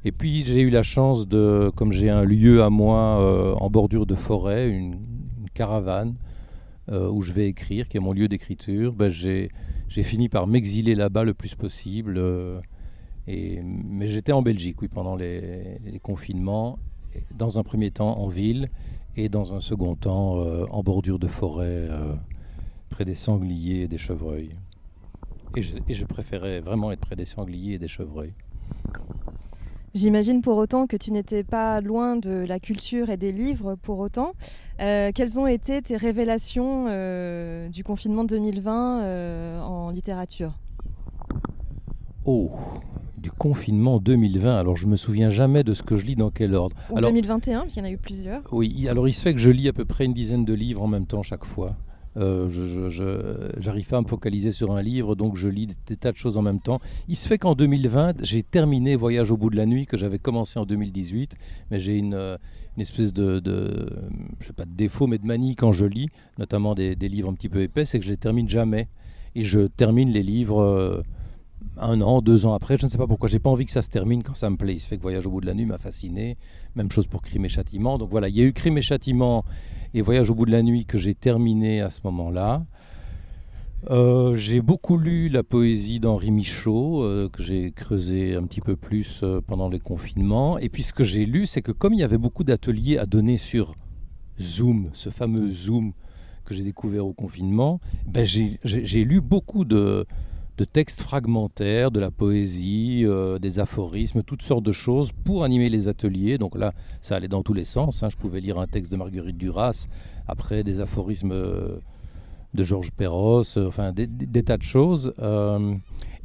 Et 0.05 0.13
puis 0.13 0.45
j'ai 0.45 0.61
eu 0.61 0.71
la 0.71 0.83
chance 0.83 1.27
de, 1.27 1.71
comme 1.75 1.93
j'ai 1.93 2.11
un 2.11 2.25
lieu 2.25 2.63
à 2.63 2.71
moi 2.71 3.21
euh, 3.21 3.55
en 3.55 3.71
bordure 3.71 4.05
de 4.05 4.15
forêt, 4.15 4.69
une, 4.69 4.99
caravane 5.55 6.15
où 6.91 7.23
je 7.23 7.33
vais 7.33 7.49
écrire, 7.49 7.89
qui 7.89 7.97
est 7.97 8.01
mon 8.01 8.12
lieu 8.12 8.29
d'écriture, 8.29 8.93
ben, 8.93 9.09
j'ai 9.09 9.51
fini 9.89 10.29
par 10.29 10.47
m'exiler 10.47 10.95
là-bas 10.95 11.25
le 11.25 11.35
plus 11.35 11.55
possible 11.55 12.21
Et, 13.29 13.62
mais 13.62 14.09
j'étais 14.09 14.33
en 14.33 14.43
Belgique, 14.43 14.83
oui, 14.83 14.89
pendant 14.89 15.17
les, 15.17 15.79
confinements, 16.03 16.79
dans 17.35 17.59
un 17.59 17.62
premier 17.62 17.91
temps 17.91 18.19
en 18.19 18.29
ville 18.29 18.69
et 19.17 19.29
dans 19.29 19.55
un 19.55 19.61
second 19.61 19.95
temps 19.95 20.41
euh, 20.41 20.65
en 20.71 20.83
bordure 20.83 21.19
de 21.19 21.29
forêt, 21.29 21.67
euh, 21.69 22.15
près 22.89 23.05
des 23.05 23.15
sangliers 23.15 23.83
et 23.83 23.89
des 23.89 23.99
chevreuils. 23.99 24.57
Et 25.55 25.62
je 25.62 26.07
préférais 26.07 26.61
vraiment 26.61 26.93
être 26.93 27.01
près 27.01 27.15
des 27.17 27.27
sangliers 27.27 27.75
et 27.75 27.79
des 27.79 27.89
chevreuils. 27.89 28.33
J'imagine 29.95 30.41
pour 30.41 30.57
autant 30.57 30.87
que 30.87 30.97
tu 30.97 31.13
n'étais 31.13 31.45
pas 31.45 31.83
loin 31.83 32.17
de 32.17 32.31
la 32.31 32.59
culture 32.59 33.11
et 33.11 33.19
des 33.19 33.31
livres 33.31 33.75
pour 33.75 33.99
autant. 33.99 34.33
Euh, 34.81 35.11
quelles 35.15 35.39
ont 35.39 35.47
été 35.47 35.83
tes 35.83 35.99
révélations 35.99 36.87
euh, 36.89 37.69
du 37.69 37.85
confinement 37.85 38.25
2020 38.25 39.03
euh, 39.03 39.61
en 39.61 39.91
littérature? 39.91 40.55
Oh, 42.25 42.51
du 43.19 43.31
confinement 43.31 43.99
2020. 43.99 44.59
Alors 44.59 44.77
je 44.77 44.87
me 44.87 44.97
souviens 44.97 45.29
jamais 45.29 45.63
de 45.63 45.75
ce 45.75 45.83
que 45.83 45.99
je 45.99 46.07
lis 46.07 46.17
dans 46.17 46.31
quel 46.31 46.55
ordre. 46.55 46.75
Ou 46.91 46.99
2021, 46.99 47.61
parce 47.61 47.75
qu'il 47.75 47.83
y 47.83 47.87
en 47.87 47.89
a 47.89 47.93
eu 47.93 47.99
plusieurs. 47.99 48.43
Oui, 48.51 48.89
alors 48.89 49.09
il 49.09 49.13
se 49.13 49.23
fait 49.23 49.35
que 49.35 49.41
je 49.41 49.51
lis 49.51 49.69
à 49.69 49.75
peu 49.75 49.85
près 49.85 50.07
une 50.07 50.15
dizaine 50.15 50.47
de 50.47 50.55
livres 50.55 50.83
en 50.83 50.89
même 50.89 51.07
temps 51.07 51.23
chaque 51.23 51.45
fois. 51.45 51.77
Euh, 52.16 52.49
je 52.50 53.64
n'arrive 53.64 53.87
pas 53.87 53.99
à 53.99 54.02
me 54.02 54.07
focaliser 54.07 54.52
sur 54.52 54.73
un 54.73 54.83
livre, 54.83 55.14
donc 55.14 55.37
je 55.37 55.49
lis 55.49 55.69
des, 55.87 55.97
tas 55.97 56.12
de 56.12 56.16
choses 56.16 56.37
en 56.37 56.42
même 56.42 56.61
temps. 56.61 56.81
Il 57.09 57.16
se 57.16 57.26
fait 57.26 57.38
qu'en 57.38 57.54
2020, 57.54 58.23
j'ai 58.23 58.42
terminé 58.42 58.97
Voyage 58.97 59.31
au 59.31 59.37
bout 59.37 59.50
de 59.50 59.57
la 59.57 59.66
nuit 59.66 59.87
que 59.87 59.97
j'avais 59.97 60.19
commencé 60.19 60.59
en 60.59 60.66
2018, 60.66 61.37
mais 61.71 61.78
j'ai 61.78 61.97
une, 61.97 62.14
euh, 62.14 62.37
espèce 62.78 63.12
de, 63.12 63.42
je 64.40 64.47
sais 64.47 64.52
pas 64.52 64.64
de 64.64 64.75
défaut, 64.75 65.07
mais 65.07 65.19
de 65.19 65.26
manie 65.26 65.57
quand 65.57 65.73
je 65.73 65.87
lis, 65.87 66.09
notamment 66.38 66.75
des, 66.75 66.97
des 66.97 67.09
livres 67.09 67.31
un 67.31 67.35
petit 67.35 67.49
peu 67.49 67.61
épais, 67.61 67.85
c'est 67.85 67.99
que 67.99 68.04
je 68.04 68.11
les 68.11 68.16
termine 68.16 68.49
jamais. 68.49 68.88
Et 69.35 69.45
je 69.45 69.61
termine 69.61 70.11
les 70.11 70.23
livres 70.23 70.61
euh, 70.61 71.02
un 71.79 72.00
an, 72.00 72.21
deux 72.21 72.47
ans 72.47 72.55
après. 72.55 72.76
Je 72.79 72.87
ne 72.87 72.91
sais 72.91 72.99
pas 72.99 73.07
pourquoi. 73.07 73.29
J'ai 73.29 73.38
pas 73.38 73.50
envie 73.50 73.67
que 73.67 73.73
ça 73.73 73.83
se 73.83 73.88
termine 73.88 74.23
quand 74.23 74.35
ça 74.35 74.50
me 74.50 74.57
plaît. 74.57 74.75
Il 74.75 74.81
se 74.81 74.88
fait 74.88 74.97
que 74.97 75.02
Voyage 75.02 75.26
au 75.26 75.31
bout 75.31 75.41
de 75.41 75.47
la 75.47 75.55
nuit 75.55 75.67
m'a 75.67 75.79
fasciné. 75.79 76.37
Même 76.76 76.91
chose 76.91 77.07
pour 77.07 77.23
Crime 77.23 77.45
et 77.45 77.49
Châtiment. 77.49 77.99
Donc 77.99 78.11
voilà, 78.11 78.29
il 78.29 78.37
y 78.37 78.41
a 78.41 78.45
eu 78.45 78.52
Crime 78.52 78.79
et 78.79 78.83
Châtiment 78.83 79.45
et 79.95 80.02
Voyage 80.02 80.31
au 80.31 80.35
bout 80.35 80.47
de 80.47 80.52
la 80.52 80.62
nuit 80.62 80.85
que 80.85 80.99
j'ai 80.99 81.14
terminé 81.14 81.81
à 81.81 81.91
ce 81.91 82.00
moment-là. 82.05 82.64
Euh, 83.91 84.37
j'ai 84.37 84.61
beaucoup 84.61 84.97
lu 84.97 85.29
la 85.29 85.43
poésie 85.43 85.99
d'Henri 85.99 86.31
Michaud, 86.31 87.02
euh, 87.02 87.29
que 87.29 87.43
j'ai 87.43 87.73
creusé 87.73 88.37
un 88.37 88.45
petit 88.45 88.61
peu 88.61 88.76
plus 88.76 89.21
euh, 89.25 89.41
pendant 89.45 89.69
les 89.69 89.81
confinements. 89.81 90.57
Et 90.59 90.69
puis 90.69 90.85
ce 90.85 90.93
que 90.93 91.02
j'ai 91.02 91.26
lu, 91.26 91.47
c'est 91.47 91.62
que 91.62 91.73
comme 91.73 91.93
il 91.93 91.99
y 91.99 92.05
avait 92.05 92.19
beaucoup 92.19 92.45
d'ateliers 92.45 92.99
à 92.99 93.07
donner 93.07 93.38
sur 93.38 93.75
Zoom, 94.41 94.91
ce 94.93 95.11
fameux 95.11 95.50
Zoom 95.50 95.93
que 96.45 96.55
j'ai 96.55 96.62
découvert 96.62 97.07
au 97.07 97.12
confinement, 97.12 97.81
ben 98.07 98.25
j'ai 98.25 99.05
lu 99.05 99.21
beaucoup 99.21 99.64
de, 99.64 100.07
de 100.62 100.64
textes 100.64 101.02
fragmentaires, 101.02 101.90
de 101.90 101.99
la 101.99 102.12
poésie, 102.12 103.02
euh, 103.04 103.40
des 103.40 103.59
aphorismes, 103.59 104.23
toutes 104.23 104.42
sortes 104.42 104.62
de 104.62 104.71
choses 104.71 105.11
pour 105.11 105.42
animer 105.42 105.69
les 105.69 105.88
ateliers. 105.88 106.38
Donc 106.38 106.57
là, 106.57 106.73
ça 107.00 107.16
allait 107.16 107.26
dans 107.26 107.42
tous 107.42 107.52
les 107.52 107.64
sens. 107.64 108.04
Hein. 108.04 108.11
Je 108.11 108.16
pouvais 108.16 108.40
lire 108.40 108.61
un 108.61 108.69
texte 108.69 108.92
de 108.92 108.97
Marguerite 108.97 109.37
Duras, 109.37 109.88
après 110.28 110.62
des 110.62 110.78
aphorismes 110.78 111.33
euh, 111.33 111.78
de 112.54 112.62
Georges 112.62 112.92
Perros, 112.92 113.42
euh, 113.57 113.66
enfin 113.66 113.90
des, 113.90 114.07
tas 114.45 114.57
de 114.57 114.62
choses. 114.62 115.12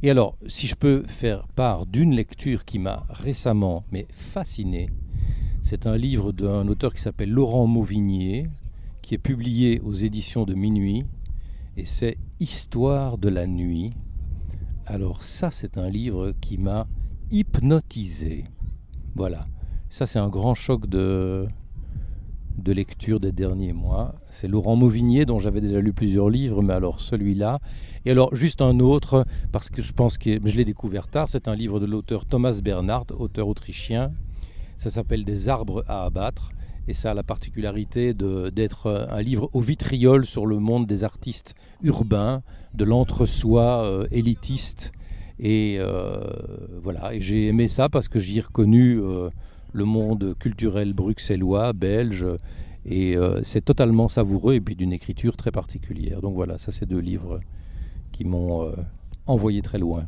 et 0.04 0.08
alors, 0.08 0.36
si 0.46 0.68
je 0.68 0.76
peux 0.76 1.02
faire 1.08 1.48
part 1.48 1.86
d'une 1.86 2.14
lecture 2.14 2.64
qui 2.64 2.78
m'a 2.78 3.06
récemment 3.10 3.82
mais 3.90 4.06
fasciné, 4.12 4.88
c'est 5.62 5.88
un 5.88 5.96
livre 5.96 6.30
d'un 6.30 6.68
auteur 6.68 6.94
qui 6.94 7.00
s'appelle 7.00 7.30
Laurent 7.30 7.66
Mauvignier, 7.66 8.46
qui 9.02 9.16
est 9.16 9.18
publié 9.18 9.80
aux 9.80 9.94
éditions 9.94 10.44
de 10.44 10.54
Minuit, 10.54 11.06
et 11.76 11.84
c'est 11.84 12.18
Histoire 12.38 13.18
de 13.18 13.28
la 13.28 13.48
nuit 13.48 13.94
alors 14.88 15.22
ça, 15.22 15.50
c'est 15.50 15.76
un 15.76 15.90
livre 15.90 16.32
qui 16.40 16.56
m'a 16.56 16.86
hypnotisé. 17.30 18.44
Voilà. 19.14 19.44
Ça, 19.90 20.06
c'est 20.06 20.18
un 20.18 20.28
grand 20.30 20.54
choc 20.54 20.86
de, 20.86 21.46
de 22.56 22.72
lecture 22.72 23.20
des 23.20 23.32
derniers 23.32 23.74
mois. 23.74 24.14
C'est 24.30 24.48
Laurent 24.48 24.76
Mauvignier, 24.76 25.26
dont 25.26 25.38
j'avais 25.38 25.60
déjà 25.60 25.80
lu 25.80 25.92
plusieurs 25.92 26.30
livres, 26.30 26.62
mais 26.62 26.72
alors 26.72 27.00
celui-là. 27.00 27.58
Et 28.06 28.12
alors, 28.12 28.34
juste 28.34 28.62
un 28.62 28.80
autre, 28.80 29.26
parce 29.52 29.68
que 29.68 29.82
je 29.82 29.92
pense 29.92 30.16
que 30.16 30.40
je 30.42 30.56
l'ai 30.56 30.64
découvert 30.64 31.06
tard, 31.06 31.28
c'est 31.28 31.48
un 31.48 31.54
livre 31.54 31.80
de 31.80 31.86
l'auteur 31.86 32.24
Thomas 32.24 32.60
Bernhard, 32.64 33.06
auteur 33.18 33.48
autrichien. 33.48 34.12
Ça 34.78 34.88
s'appelle 34.88 35.24
Des 35.24 35.50
arbres 35.50 35.84
à 35.86 36.04
abattre. 36.04 36.52
Et 36.88 36.94
ça 36.94 37.10
a 37.10 37.14
la 37.14 37.22
particularité 37.22 38.14
d'être 38.14 39.06
un 39.10 39.20
livre 39.20 39.50
au 39.52 39.60
vitriol 39.60 40.24
sur 40.24 40.46
le 40.46 40.58
monde 40.58 40.86
des 40.86 41.04
artistes 41.04 41.54
urbains, 41.82 42.42
de 42.72 42.84
l'entre-soi 42.84 43.84
euh, 43.84 44.06
élitiste. 44.10 44.92
Et 45.38 45.76
euh, 45.78 46.18
voilà, 46.82 47.10
j'ai 47.18 47.48
aimé 47.48 47.68
ça 47.68 47.90
parce 47.90 48.08
que 48.08 48.18
j'y 48.18 48.38
ai 48.38 48.40
reconnu 48.40 49.00
euh, 49.02 49.28
le 49.74 49.84
monde 49.84 50.34
culturel 50.38 50.94
bruxellois, 50.94 51.74
belge, 51.74 52.26
et 52.86 53.16
c'est 53.42 53.62
totalement 53.62 54.08
savoureux 54.08 54.54
et 54.54 54.62
puis 54.62 54.74
d'une 54.74 54.94
écriture 54.94 55.36
très 55.36 55.50
particulière. 55.50 56.22
Donc 56.22 56.34
voilà, 56.34 56.56
ça 56.56 56.72
c'est 56.72 56.86
deux 56.86 57.00
livres 57.00 57.38
qui 58.12 58.24
m'ont 58.24 58.72
envoyé 59.26 59.60
très 59.60 59.76
loin. 59.76 60.06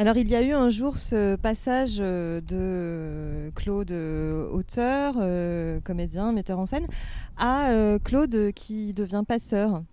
Alors 0.00 0.16
il 0.16 0.28
y 0.28 0.34
a 0.34 0.42
eu 0.42 0.50
un 0.50 0.70
jour 0.70 0.98
ce 0.98 1.36
passage 1.36 1.98
euh, 2.00 2.40
de 2.40 3.52
Claude 3.54 3.92
euh, 3.92 4.50
auteur, 4.50 5.14
euh, 5.20 5.78
comédien, 5.78 6.32
metteur 6.32 6.58
en 6.58 6.66
scène, 6.66 6.88
à 7.36 7.70
Claude 8.02 8.50
qui 8.56 8.92
devient 8.92 9.22
passeur. 9.26 9.84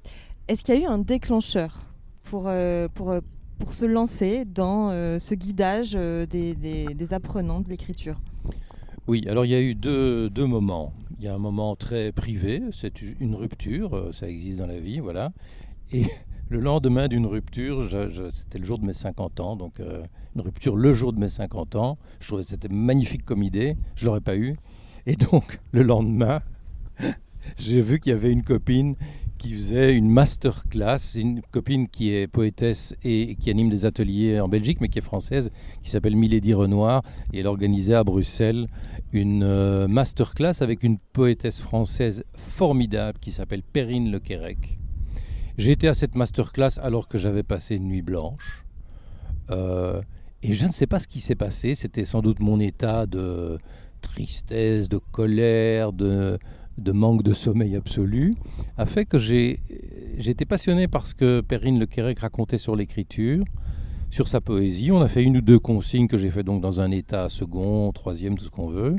Est-ce 0.48 0.63
qu'il 0.63 0.74
y 0.74 0.77
a 0.79 0.81
eu 0.81 0.86
un 0.86 0.98
déclencheur 0.98 1.81
pour, 2.24 2.50
pour, 2.96 3.13
pour 3.60 3.74
se 3.74 3.86
lancer 3.86 4.46
dans 4.46 4.89
ce 5.20 5.36
guidage 5.36 5.91
des, 5.93 6.55
des, 6.55 7.13
apprenants 7.13 7.62
de 7.62 7.70
l'écriture? 7.70 8.20
Oui, 9.08 9.25
alors 9.27 9.46
il 9.46 9.51
y 9.51 9.55
a 9.55 9.62
eu 9.62 9.75
deux, 9.75 10.29
deux, 10.29 10.46
moments. 10.46 10.93
Il 11.20 11.25
y 11.25 11.27
a 11.27 11.34
un 11.34 11.39
moment 11.39 11.75
très 11.75 12.12
privé, 12.12 12.62
c'est 12.72 13.01
une 13.01 13.36
rupture, 13.36 14.10
ça 14.13 14.27
existe 14.27 14.58
dans 14.58 14.67
la 14.67 14.79
vie, 14.79 15.00
voilà. 15.00 15.31
Et 15.93 16.05
le 16.51 16.60
lendemain 16.60 17.08
d'une 17.08 17.25
rupture, 17.25 17.88
c'était 18.29 18.60
le 18.60 18.65
jour 18.65 18.77
de 18.77 18.86
mes 18.86 18.91
50 18.91 19.39
ans, 19.39 19.55
donc 19.55 19.79
euh, 19.79 20.03
une 20.36 20.41
rupture 20.41 20.75
le 20.75 20.93
jour 20.93 21.13
de 21.13 21.20
mes 21.20 21.29
50 21.29 21.77
ans. 21.77 21.98
Je 22.20 22.27
trouvais 22.27 22.43
que 22.43 22.50
c'était 22.50 22.67
magnifique 22.67 23.24
comme 23.24 23.41
idée, 23.41 23.77
je 23.96 24.05
l'aurais 24.05 24.20
pas 24.20 24.36
eu. 24.36 24.58
Et 25.05 25.15
donc, 25.15 25.62
le 25.72 25.84
lendemain, 25.84 26.41
j'ai 27.58 27.81
vu 27.81 28.01
qu'il 28.01 28.12
y 28.12 28.15
avait 28.15 28.34
une 28.34 28.43
copine 28.43 28.96
qui 29.38 29.53
faisait 29.53 29.96
une 29.96 30.10
masterclass, 30.10 31.15
une 31.15 31.41
copine 31.51 31.88
qui 31.88 32.13
est 32.13 32.27
poétesse 32.27 32.93
et 33.01 33.38
qui 33.39 33.50
anime 33.50 33.70
des 33.70 33.86
ateliers 33.86 34.41
en 34.41 34.50
Belgique, 34.50 34.79
mais 34.81 34.89
qui 34.89 35.00
est 35.00 35.03
française, 35.03 35.51
qui 35.81 35.89
s'appelle 35.89 36.17
Milady 36.17 36.53
Renoir, 36.53 37.01
et 37.31 37.39
elle 37.39 37.48
organisait 37.48 37.96
à 37.96 38.03
Bruxelles 38.03 38.67
une 39.13 39.43
euh, 39.43 39.88
masterclass 39.88 40.55
avec 40.60 40.84
une 40.84 40.98
poétesse 41.13 41.62
française 41.62 42.25
formidable 42.36 43.20
qui 43.20 43.31
s'appelle 43.31 43.63
Perrine 43.63 44.12
Lequerec 44.12 44.58
j'ai 44.58 44.80
été 45.58 45.88
à 45.88 45.93
cette 45.93 46.15
masterclass 46.15 46.79
alors 46.81 47.08
que 47.08 47.17
j'avais 47.17 47.43
passé 47.43 47.75
une 47.75 47.88
nuit 47.88 48.01
blanche. 48.01 48.65
Euh, 49.50 50.01
et 50.43 50.53
je 50.53 50.65
ne 50.65 50.72
sais 50.72 50.88
pas 50.88 51.00
ce 51.00 51.08
qui 51.08 51.20
s'est 51.20 51.36
passé. 51.36 51.75
C'était 51.75 52.05
sans 52.05 52.22
doute 52.22 52.39
mon 52.39 52.60
état 52.60 53.05
de 53.05 53.60
tristesse, 54.01 54.89
de 54.89 54.98
colère, 54.98 55.93
de, 55.93 56.39
manque 56.91 57.24
de 57.24 57.34
sommeil 57.34 57.75
absolu, 57.75 58.34
a 58.77 58.86
fait 58.86 59.05
que 59.05 59.17
été 60.29 60.46
passionné 60.46 60.88
par 60.88 61.05
ce 61.05 61.13
que 61.13 61.41
Perrine 61.41 61.79
Le 61.79 61.86
Quérec 61.86 62.20
racontait 62.20 62.58
sur 62.58 62.75
l'écriture, 62.75 63.46
sur 64.10 64.27
sa 64.27 64.41
poésie. 64.41 64.91
On 64.91 65.01
a 65.01 65.08
fait 65.08 65.24
une 65.24 65.38
ou 65.38 65.41
deux 65.41 65.60
consignes 65.60 66.08
que 66.08 66.17
j'ai 66.17 66.29
fait 66.29 66.43
donc 66.43 66.62
dans 66.62 66.81
un 66.81 66.91
état 66.91 67.29
second, 67.29 67.91
troisième, 67.91 68.38
tout 68.38 68.46
ce 68.46 68.50
qu'on 68.50 68.67
veut. 68.67 68.96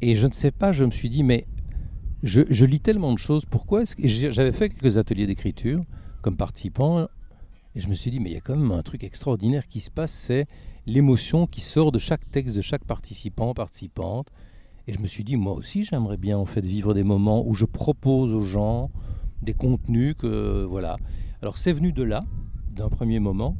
Et 0.00 0.14
je 0.14 0.26
ne 0.26 0.32
sais 0.32 0.50
pas, 0.50 0.72
je 0.72 0.84
me 0.84 0.90
suis 0.90 1.10
dit, 1.10 1.22
mais 1.22 1.46
je, 2.22 2.64
lis 2.64 2.80
tellement 2.80 3.12
de 3.12 3.18
choses. 3.18 3.44
Pourquoi 3.44 3.82
j'avais 3.98 4.52
fait 4.52 4.68
quelques 4.68 4.98
ateliers 4.98 5.26
d'écriture 5.26 5.84
comme 6.22 6.36
participant 6.36 7.06
et 7.74 7.80
je 7.80 7.88
me 7.88 7.94
suis 7.94 8.10
dit 8.10 8.18
mais 8.18 8.30
il 8.30 8.32
y 8.34 8.36
a 8.36 8.40
quand 8.40 8.56
même 8.56 8.72
un 8.72 8.82
truc 8.82 9.04
extraordinaire 9.04 9.68
qui 9.68 9.80
se 9.80 9.90
passe, 9.90 10.10
c'est 10.10 10.46
l'émotion 10.86 11.46
qui 11.46 11.60
sort 11.60 11.92
de 11.92 11.98
chaque 11.98 12.28
texte 12.30 12.56
de 12.56 12.62
chaque 12.62 12.84
participant 12.84 13.54
participante. 13.54 14.28
Et 14.86 14.92
je 14.92 14.98
me 14.98 15.06
suis 15.06 15.24
dit 15.24 15.36
moi 15.36 15.54
aussi 15.54 15.84
j'aimerais 15.84 16.16
bien 16.16 16.36
en 16.36 16.46
fait 16.46 16.64
vivre 16.64 16.94
des 16.94 17.04
moments 17.04 17.46
où 17.46 17.54
je 17.54 17.64
propose 17.64 18.34
aux 18.34 18.44
gens 18.44 18.90
des 19.42 19.54
contenus 19.54 20.14
que 20.18 20.64
voilà. 20.64 20.96
Alors 21.42 21.58
c'est 21.58 21.72
venu 21.72 21.92
de 21.92 22.02
là 22.02 22.24
d'un 22.72 22.88
premier 22.88 23.20
moment. 23.20 23.56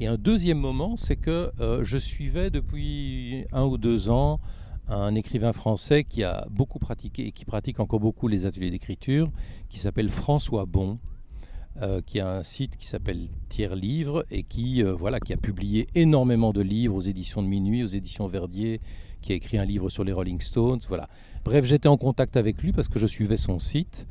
Et 0.00 0.08
un 0.08 0.16
deuxième 0.16 0.58
moment, 0.58 0.96
c'est 0.96 1.14
que 1.14 1.52
euh, 1.60 1.84
je 1.84 1.98
suivais 1.98 2.50
depuis 2.50 3.44
un 3.52 3.64
ou 3.64 3.78
deux 3.78 4.10
ans 4.10 4.40
un 4.88 5.14
écrivain 5.14 5.52
français 5.52 6.04
qui 6.04 6.24
a 6.24 6.46
beaucoup 6.50 6.78
pratiqué 6.78 7.26
et 7.26 7.32
qui 7.32 7.44
pratique 7.44 7.80
encore 7.80 8.00
beaucoup 8.00 8.28
les 8.28 8.46
ateliers 8.46 8.70
d'écriture, 8.70 9.30
qui 9.68 9.78
s'appelle 9.78 10.08
François 10.08 10.66
Bon, 10.66 10.98
euh, 11.82 12.00
qui 12.04 12.20
a 12.20 12.30
un 12.30 12.42
site 12.42 12.76
qui 12.76 12.86
s'appelle 12.86 13.28
Tiers 13.48 13.74
Livre 13.74 14.24
et 14.30 14.42
qui, 14.42 14.82
euh, 14.82 14.94
voilà, 14.94 15.20
qui 15.20 15.32
a 15.32 15.36
publié 15.36 15.88
énormément 15.94 16.52
de 16.52 16.60
livres 16.60 16.94
aux 16.94 17.00
éditions 17.00 17.42
de 17.42 17.48
Minuit, 17.48 17.82
aux 17.82 17.88
éditions 17.88 18.28
Verdier, 18.28 18.80
qui 19.22 19.32
a 19.32 19.34
écrit 19.34 19.58
un 19.58 19.64
livre 19.64 19.88
sur 19.88 20.04
les 20.04 20.12
Rolling 20.12 20.40
Stones. 20.40 20.80
Voilà. 20.88 21.08
Bref, 21.44 21.64
j'étais 21.64 21.88
en 21.88 21.96
contact 21.96 22.36
avec 22.36 22.62
lui 22.62 22.72
parce 22.72 22.88
que 22.88 22.98
je 22.98 23.06
suivais 23.06 23.36
son 23.36 23.58
site. 23.58 24.06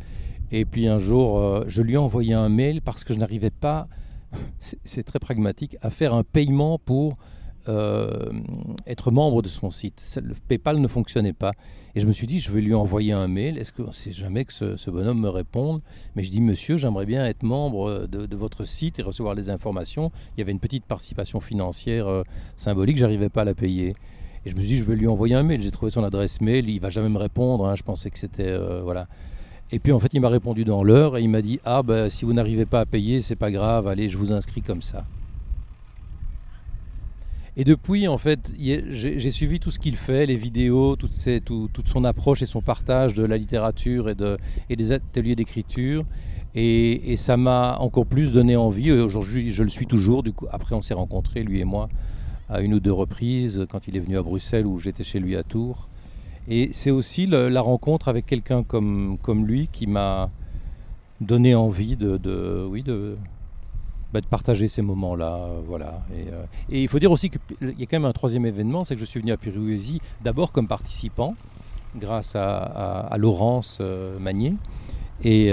Et 0.51 0.65
puis 0.65 0.87
un 0.87 0.99
jour, 0.99 1.39
euh, 1.39 1.63
je 1.67 1.81
lui 1.81 1.93
ai 1.93 1.97
envoyé 1.97 2.33
un 2.33 2.49
mail 2.49 2.81
parce 2.81 3.03
que 3.03 3.13
je 3.13 3.19
n'arrivais 3.19 3.51
pas 3.51 3.87
c'est 4.83 5.03
très 5.03 5.19
pragmatique, 5.19 5.77
à 5.81 5.89
faire 5.89 6.13
un 6.13 6.23
paiement 6.23 6.79
pour 6.79 7.17
être 7.67 9.11
membre 9.11 9.41
de 9.41 9.47
son 9.47 9.71
site. 9.71 10.03
Le 10.21 10.35
PayPal 10.47 10.79
ne 10.79 10.87
fonctionnait 10.87 11.33
pas. 11.33 11.53
Et 11.95 11.99
je 11.99 12.07
me 12.07 12.11
suis 12.11 12.25
dit, 12.25 12.39
je 12.39 12.51
vais 12.51 12.61
lui 12.61 12.73
envoyer 12.73 13.13
un 13.13 13.27
mail. 13.27 13.57
Est-ce 13.57 13.71
qu'on 13.71 13.87
ne 13.87 13.91
sait 13.91 14.11
jamais 14.11 14.45
que 14.45 14.53
ce, 14.53 14.89
bonhomme 14.89 15.19
me 15.19 15.29
réponde? 15.29 15.81
Mais 16.15 16.23
je 16.23 16.31
dis, 16.31 16.41
monsieur, 16.41 16.77
j'aimerais 16.77 17.05
bien 17.05 17.25
être 17.25 17.43
membre 17.43 18.07
de, 18.07 18.35
votre 18.35 18.65
site 18.65 18.97
et 18.97 19.03
recevoir 19.03 19.35
les 19.35 19.51
informations. 19.51 20.11
Il 20.35 20.39
y 20.39 20.41
avait 20.41 20.51
une 20.51 20.59
petite 20.59 20.85
participation 20.85 21.39
financière 21.39 22.07
euh, 22.07 22.23
symbolique, 22.57 22.97
j'arrivais 22.97 23.29
pas 23.29 23.41
à 23.41 23.45
la 23.45 23.53
payer. 23.53 23.95
Et 24.45 24.49
je 24.49 24.55
me 24.55 24.61
suis 24.61 24.71
dit, 24.71 24.77
je 24.77 24.83
vais 24.83 24.95
lui 24.95 25.07
envoyer 25.07 25.35
un 25.35 25.43
mail. 25.43 25.61
J'ai 25.61 25.71
trouvé 25.71 25.91
son 25.91 26.03
adresse 26.03 26.41
mail. 26.41 26.67
Il 26.67 26.79
va 26.79 26.89
jamais 26.89 27.09
me 27.09 27.17
répondre. 27.17 27.67
Hein. 27.67 27.75
Je 27.75 27.83
pensais 27.83 28.09
que 28.09 28.17
c'était 28.17 28.49
euh, 28.49 28.81
voilà. 28.83 29.07
Et 29.71 29.79
puis 29.79 29.91
en 29.91 29.99
fait, 29.99 30.09
il 30.13 30.19
m'a 30.19 30.29
répondu 30.29 30.65
dans 30.65 30.83
l'heure 30.83 31.15
et 31.17 31.21
il 31.21 31.29
m'a 31.29 31.41
dit, 31.41 31.59
ah 31.63 31.83
ben 31.83 32.09
si 32.09 32.25
vous 32.25 32.33
n'arrivez 32.33 32.65
pas 32.65 32.81
à 32.81 32.85
payer, 32.85 33.21
c'est 33.21 33.35
pas 33.35 33.51
grave. 33.51 33.87
Allez, 33.87 34.09
je 34.09 34.17
vous 34.17 34.33
inscris 34.33 34.61
comme 34.61 34.81
ça. 34.81 35.05
Et 37.55 37.63
depuis, 37.63 38.07
en 38.07 38.17
fait, 38.17 38.51
j'ai 38.57 39.31
suivi 39.31 39.59
tout 39.59 39.69
ce 39.69 39.77
qu'il 39.77 39.95
fait, 39.95 40.25
les 40.25 40.35
vidéos, 40.35 40.95
toute, 40.95 41.87
son 41.87 42.03
approche 42.03 42.41
et 42.41 42.47
son 42.47 42.61
partage 42.61 43.13
de 43.13 43.23
la 43.23 43.37
littérature 43.37 44.09
et, 44.09 44.15
de, 44.15 44.37
et 44.69 44.75
des 44.75 44.91
ateliers 44.91 45.35
d'écriture. 45.35 46.03
Et, 46.55 47.15
ça 47.17 47.37
m'a 47.37 47.77
encore 47.79 48.07
plus 48.07 48.31
donné 48.31 48.55
envie. 48.55 48.91
Aujourd'hui, 48.91 49.51
je 49.51 49.63
le 49.63 49.69
suis 49.69 49.85
toujours. 49.85 50.23
Du 50.23 50.33
coup, 50.33 50.47
après, 50.51 50.73
on 50.73 50.81
s'est 50.81 50.95
rencontrés, 50.95 51.43
lui 51.43 51.59
et 51.59 51.63
moi, 51.63 51.89
à 52.49 52.61
une 52.61 52.73
ou 52.73 52.79
deux 52.79 52.91
reprises, 52.91 53.65
quand 53.69 53.87
il 53.87 53.97
est 53.97 53.99
venu 53.99 54.17
à 54.17 54.23
Bruxelles 54.23 54.65
ou 54.65 54.79
j'étais 54.79 55.03
chez 55.03 55.19
lui 55.19 55.35
à 55.35 55.43
Tours. 55.43 55.87
Et 56.47 56.69
c'est 56.73 56.91
aussi 56.91 57.27
la 57.27 57.61
rencontre 57.61 58.07
avec 58.07 58.25
quelqu'un 58.25 58.63
comme, 58.63 59.17
lui 59.45 59.69
qui 59.71 59.85
m'a 59.85 60.31
donné 61.21 61.53
envie 61.53 61.95
de 61.95 62.67
oui, 62.67 62.81
de, 62.81 63.15
bah, 64.13 64.21
de 64.21 64.27
partager 64.27 64.67
ces 64.67 64.83
moments-là. 64.83 65.37
Euh, 65.37 65.61
voilà. 65.67 66.03
Euh, 66.11 66.43
et, 66.69 66.83
il 66.83 66.87
faut 66.87 66.99
dire 66.99 67.11
aussi 67.11 67.31
qu'il 67.31 67.73
y 67.79 67.81
a 67.81 67.85
quand 67.87 67.97
même 67.97 68.05
un 68.05 68.13
troisième 68.13 68.45
événement, 68.45 68.83
c'est 68.83 68.93
que 68.93 68.99
je 69.01 69.05
suis 69.05 69.19
venu 69.19 69.31
à 69.31 69.37
Pirouésie 69.37 70.01
d'abord 70.23 70.51
comme 70.51 70.67
participant, 70.67 71.35
grâce 71.95 72.35
à, 72.35 73.09
Laurence 73.17 73.79
euh, 73.81 74.19
Magnier. 74.19 74.53
Et 75.23 75.51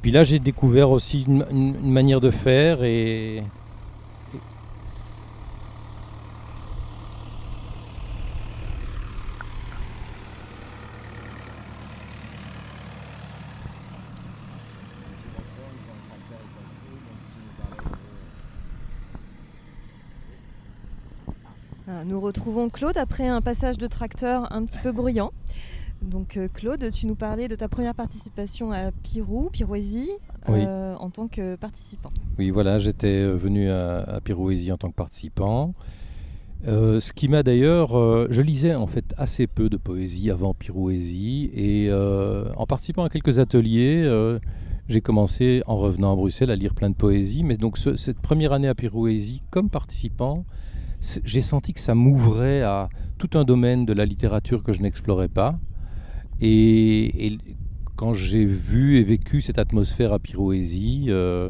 puis 0.00 0.10
là, 0.10 0.24
j'ai 0.24 0.38
découvert 0.38 0.90
aussi 0.90 1.24
une, 1.26 1.44
une, 1.50 1.90
manière 1.90 2.20
de 2.20 2.30
faire 2.30 2.82
et, 2.82 3.42
Nous 22.06 22.20
retrouvons 22.20 22.68
Claude 22.68 22.98
après 22.98 23.26
un 23.26 23.40
passage 23.40 23.78
de 23.78 23.86
tracteur 23.86 24.52
un 24.52 24.64
petit 24.64 24.78
peu 24.78 24.92
bruyant. 24.92 25.32
Donc 26.02 26.36
euh, 26.36 26.48
Claude, 26.52 26.90
tu 26.92 27.06
nous 27.06 27.14
parlais 27.14 27.48
de 27.48 27.54
ta 27.54 27.66
première 27.68 27.94
participation 27.94 28.72
à 28.72 28.90
Pirou, 28.92 29.48
Pirouésie, 29.50 30.10
euh, 30.50 30.94
en 30.96 31.08
tant 31.08 31.28
que 31.28 31.56
participant. 31.56 32.10
Oui, 32.38 32.50
voilà, 32.50 32.78
j'étais 32.78 33.22
euh, 33.22 33.34
venu 33.34 33.70
à, 33.70 34.00
à 34.02 34.20
Pirouésie 34.20 34.70
en 34.70 34.76
tant 34.76 34.90
que 34.90 34.96
participant. 34.96 35.72
ce 36.66 37.12
qui 37.14 37.28
m'a 37.28 37.42
d'ailleurs, 37.42 37.92
je 38.30 38.42
lisais 38.42 38.74
en 38.74 38.86
fait 38.86 39.14
assez 39.16 39.46
peu 39.46 39.70
de 39.70 39.78
poésie 39.78 40.30
avant 40.30 40.52
Pirouésie 40.52 41.50
et 41.54 41.90
en 41.92 42.66
participant 42.66 43.04
à 43.04 43.08
quelques 43.08 43.38
ateliers, 43.38 44.04
j'ai 44.88 45.00
commencé 45.00 45.62
en 45.66 45.76
revenant 45.76 46.12
à 46.12 46.16
Bruxelles 46.16 46.50
à 46.50 46.56
lire 46.56 46.74
plein 46.74 46.90
de 46.90 46.96
poésie. 46.96 47.44
Mais 47.44 47.56
donc 47.56 47.78
cette 47.78 48.20
première 48.20 48.52
année 48.52 48.68
à 48.68 48.74
Pirouésie 48.74 49.42
comme 49.50 49.70
participant, 49.70 50.44
j'ai 51.24 51.42
senti 51.42 51.74
que 51.74 51.80
ça 51.80 51.94
m'ouvrait 51.94 52.62
à 52.62 52.88
tout 53.18 53.38
un 53.38 53.44
domaine 53.44 53.84
de 53.84 53.92
la 53.92 54.06
littérature 54.06 54.62
que 54.62 54.72
je 54.72 54.80
n'explorais 54.80 55.28
pas. 55.28 55.58
Et, 56.40 57.38
quand 57.96 58.12
j'ai 58.12 58.44
vu 58.44 58.98
et 58.98 59.04
vécu 59.04 59.40
cette 59.40 59.58
atmosphère 59.58 60.12
à 60.12 60.18
Pirouésie, 60.18 61.06
euh, 61.08 61.48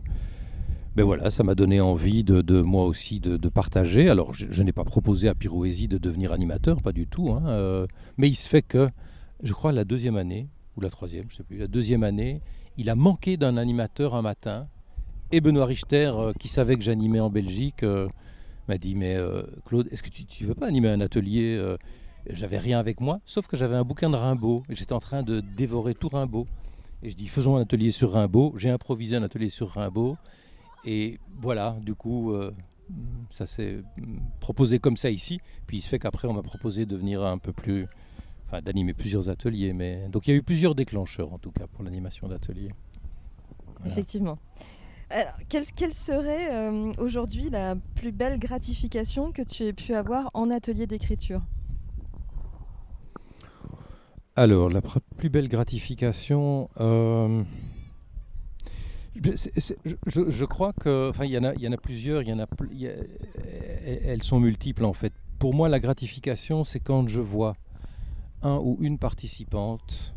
ben 0.95 1.03
voilà, 1.03 1.31
ça 1.31 1.43
m'a 1.43 1.55
donné 1.55 1.81
envie 1.81 2.23
de, 2.23 2.61
moi 2.61 2.85
aussi 2.85 3.19
de, 3.19 3.49
partager. 3.49 4.11
Alors, 4.11 4.35
je, 4.35 4.63
n'ai 4.63 4.73
pas 4.73 4.85
proposé 4.85 5.29
à 5.29 5.35
Pirouésie 5.35 5.89
de 5.89 5.97
devenir 5.97 6.33
animateur, 6.33 6.83
pas 6.83 6.93
du 6.93 7.07
tout. 7.07 7.31
Hein, 7.31 7.45
euh, 7.47 7.87
mais 8.19 8.29
il 8.29 8.35
se 8.35 8.47
fait 8.49 8.61
que, 8.61 8.91
je 9.43 9.55
crois, 9.55 9.73
la 9.73 9.85
deuxième 9.85 10.17
année, 10.17 10.49
ou 10.77 10.83
la 10.83 10.91
troisième, 10.91 11.25
je 11.29 11.35
ne 11.35 11.37
sais 11.39 11.45
plus, 11.45 11.57
la 11.57 11.67
deuxième 11.67 12.05
année, 12.05 12.43
il 12.77 12.91
a 12.91 12.95
manqué 12.95 13.39
d'un 13.39 13.57
animateur 13.57 14.15
un 14.15 14.23
matin. 14.23 14.67
Et 15.33 15.41
Benoît 15.41 15.65
Richter, 15.65 16.13
euh, 16.15 16.33
qui 16.39 16.49
savait 16.49 16.77
que 16.77 16.83
j'animais 16.83 17.21
en 17.21 17.31
Belgique, 17.31 17.83
m'a 18.69 18.79
dit 18.79 18.95
Mais 18.95 19.17
euh, 19.17 19.43
Claude, 19.65 19.89
est-ce 19.91 20.03
que 20.03 20.11
tu 20.11 20.45
ne 20.45 20.49
veux 20.49 20.55
pas 20.55 20.67
animer 20.67 20.89
un 20.89 21.01
atelier 21.01 21.57
euh, 21.57 21.77
J'avais 22.29 22.59
rien 22.59 22.79
avec 22.79 23.01
moi, 23.01 23.21
sauf 23.25 23.47
que 23.47 23.57
j'avais 23.57 23.77
un 23.77 23.85
bouquin 23.85 24.11
de 24.11 24.17
Rimbaud 24.17 24.63
et 24.69 24.77
j'étais 24.77 24.93
en 24.93 25.01
train 25.01 25.23
de 25.23 25.41
dévorer 25.41 25.95
tout 25.95 26.09
Rimbaud. 26.09 26.47
Et 27.03 27.11
je 27.11 27.17
dis 27.17 27.27
Faisons 27.27 27.57
un 27.57 27.63
atelier 27.63 27.91
sur 27.91 28.13
Rimbaud. 28.13 28.55
J'ai 28.57 28.71
improvisé 28.71 29.17
un 29.17 29.23
atelier 29.23 29.49
sur 29.49 29.69
Rimbaud. 29.71 30.17
Et 30.85 31.19
voilà, 31.41 31.77
du 31.81 31.95
coup, 31.95 32.33
euh, 32.33 32.53
ça 33.31 33.47
s'est 33.47 33.83
proposé 34.41 34.79
comme 34.79 34.97
ça 34.97 35.11
ici. 35.11 35.41
Puis 35.67 35.79
il 35.79 35.81
se 35.83 35.89
fait 35.89 35.99
qu'après, 35.99 36.29
on 36.29 36.33
m'a 36.33 36.43
proposé 36.43 36.87
de 36.87 36.97
venir 36.97 37.23
un 37.23 37.39
peu 37.39 37.53
plus. 37.53 37.87
Enfin, 38.47 38.61
d'animer 38.61 38.93
plusieurs 38.93 39.31
ateliers. 39.31 39.73
Mais... 39.73 40.09
Donc 40.11 40.27
il 40.27 40.33
y 40.33 40.35
a 40.35 40.37
eu 40.37 40.43
plusieurs 40.43 40.75
déclencheurs, 40.75 41.33
en 41.33 41.39
tout 41.39 41.51
cas, 41.51 41.67
pour 41.67 41.83
l'animation 41.83 42.29
d'ateliers. 42.29 42.73
Effectivement. 43.87 44.39
Alors, 45.11 45.35
quelle, 45.49 45.93
serait 45.93 46.53
euh, 46.53 46.93
aujourd'hui 46.99 47.51
la 47.51 47.77
plus 47.95 48.11
belle 48.11 48.39
gratification 48.39 49.33
que 49.33 49.43
tu 49.43 49.65
aies 49.65 49.73
pu 49.73 49.95
avoir 49.95 50.31
en 50.35 50.51
atelier 50.51 50.87
d'écriture? 50.87 51.43
Alors, 54.37 54.71
la 54.71 54.81
plus 55.17 55.29
belle 55.29 55.49
gratification, 55.49 56.69
euh, 56.81 57.45
je, 59.15 60.45
crois 60.45 60.73
que, 60.73 61.11
enfin, 61.11 61.25
il 61.25 61.31
y 61.31 61.39
en 61.39 61.45
a, 61.45 61.77
plusieurs, 61.77 62.23
il 62.23 62.29
y 62.29 62.33
en 62.33 62.41
a, 62.41 62.47
elles 63.85 64.23
sont 64.25 64.41
multiples 64.41 64.85
en 64.85 64.93
fait. 64.93 65.13
Pour 65.39 65.55
moi, 65.55 65.69
la 65.69 65.79
gratification, 65.79 66.65
c'est 66.65 66.81
quand 66.81 67.07
je 67.07 67.21
vois 67.21 67.57
un 68.43 68.57
ou 68.57 68.77
une 68.81 68.99
participante 68.99 70.15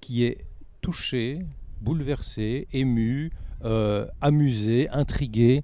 qui 0.00 0.24
est 0.24 0.38
touchée, 0.80 1.40
bouleversée, 1.82 2.68
émue, 2.72 3.30
euh, 3.64 4.06
amusé, 4.20 4.88
intrigué 4.90 5.62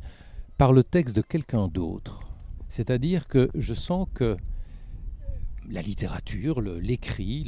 par 0.58 0.72
le 0.72 0.82
texte 0.82 1.14
de 1.14 1.22
quelqu'un 1.22 1.68
d'autre. 1.68 2.20
C'est-à-dire 2.68 3.28
que 3.28 3.50
je 3.54 3.74
sens 3.74 4.08
que 4.14 4.36
la 5.68 5.80
littérature, 5.80 6.60
l'écrit, 6.60 7.46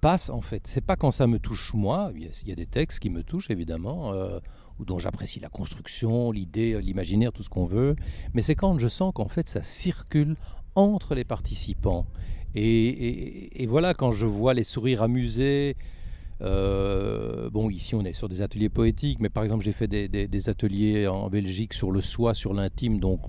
passe 0.00 0.30
en 0.30 0.40
fait. 0.40 0.62
C'est 0.66 0.84
pas 0.84 0.96
quand 0.96 1.10
ça 1.10 1.26
me 1.26 1.38
touche 1.38 1.74
moi. 1.74 2.12
Il 2.14 2.48
y 2.48 2.52
a, 2.52 2.54
des 2.54 2.66
textes 2.66 3.00
qui 3.00 3.10
me 3.10 3.22
touchent 3.22 3.50
évidemment, 3.50 4.12
euh, 4.12 4.38
ou 4.78 4.84
dont 4.84 4.98
j'apprécie 4.98 5.40
la 5.40 5.48
construction, 5.48 6.30
l'idée, 6.30 6.80
l'imaginaire, 6.80 7.32
tout 7.32 7.42
ce 7.42 7.48
qu'on 7.48 7.66
veut. 7.66 7.96
Mais 8.34 8.42
c'est 8.42 8.54
quand 8.54 8.78
je 8.78 8.88
sens 8.88 9.12
qu'en 9.14 9.28
fait 9.28 9.48
ça 9.48 9.62
circule 9.62 10.36
entre 10.74 11.14
les 11.14 11.24
participants. 11.24 12.06
et, 12.54 13.66
voilà, 13.68 13.94
quand 13.94 14.12
je 14.12 14.26
vois 14.26 14.54
les 14.54 14.64
sourires 14.64 15.02
amusés, 15.02 15.76
euh, 16.42 17.48
bon, 17.50 17.70
ici 17.70 17.94
on 17.94 18.04
est 18.04 18.12
sur 18.12 18.28
des 18.28 18.42
ateliers 18.42 18.68
poétiques, 18.68 19.20
mais 19.20 19.28
par 19.28 19.42
exemple 19.42 19.64
j'ai 19.64 19.72
fait 19.72 19.88
des, 19.88 20.48
ateliers 20.48 21.06
en 21.06 21.28
Belgique 21.28 21.72
sur 21.72 21.90
le 21.90 22.00
soi, 22.00 22.34
sur 22.34 22.52
l'intime, 22.52 22.98
donc 23.00 23.20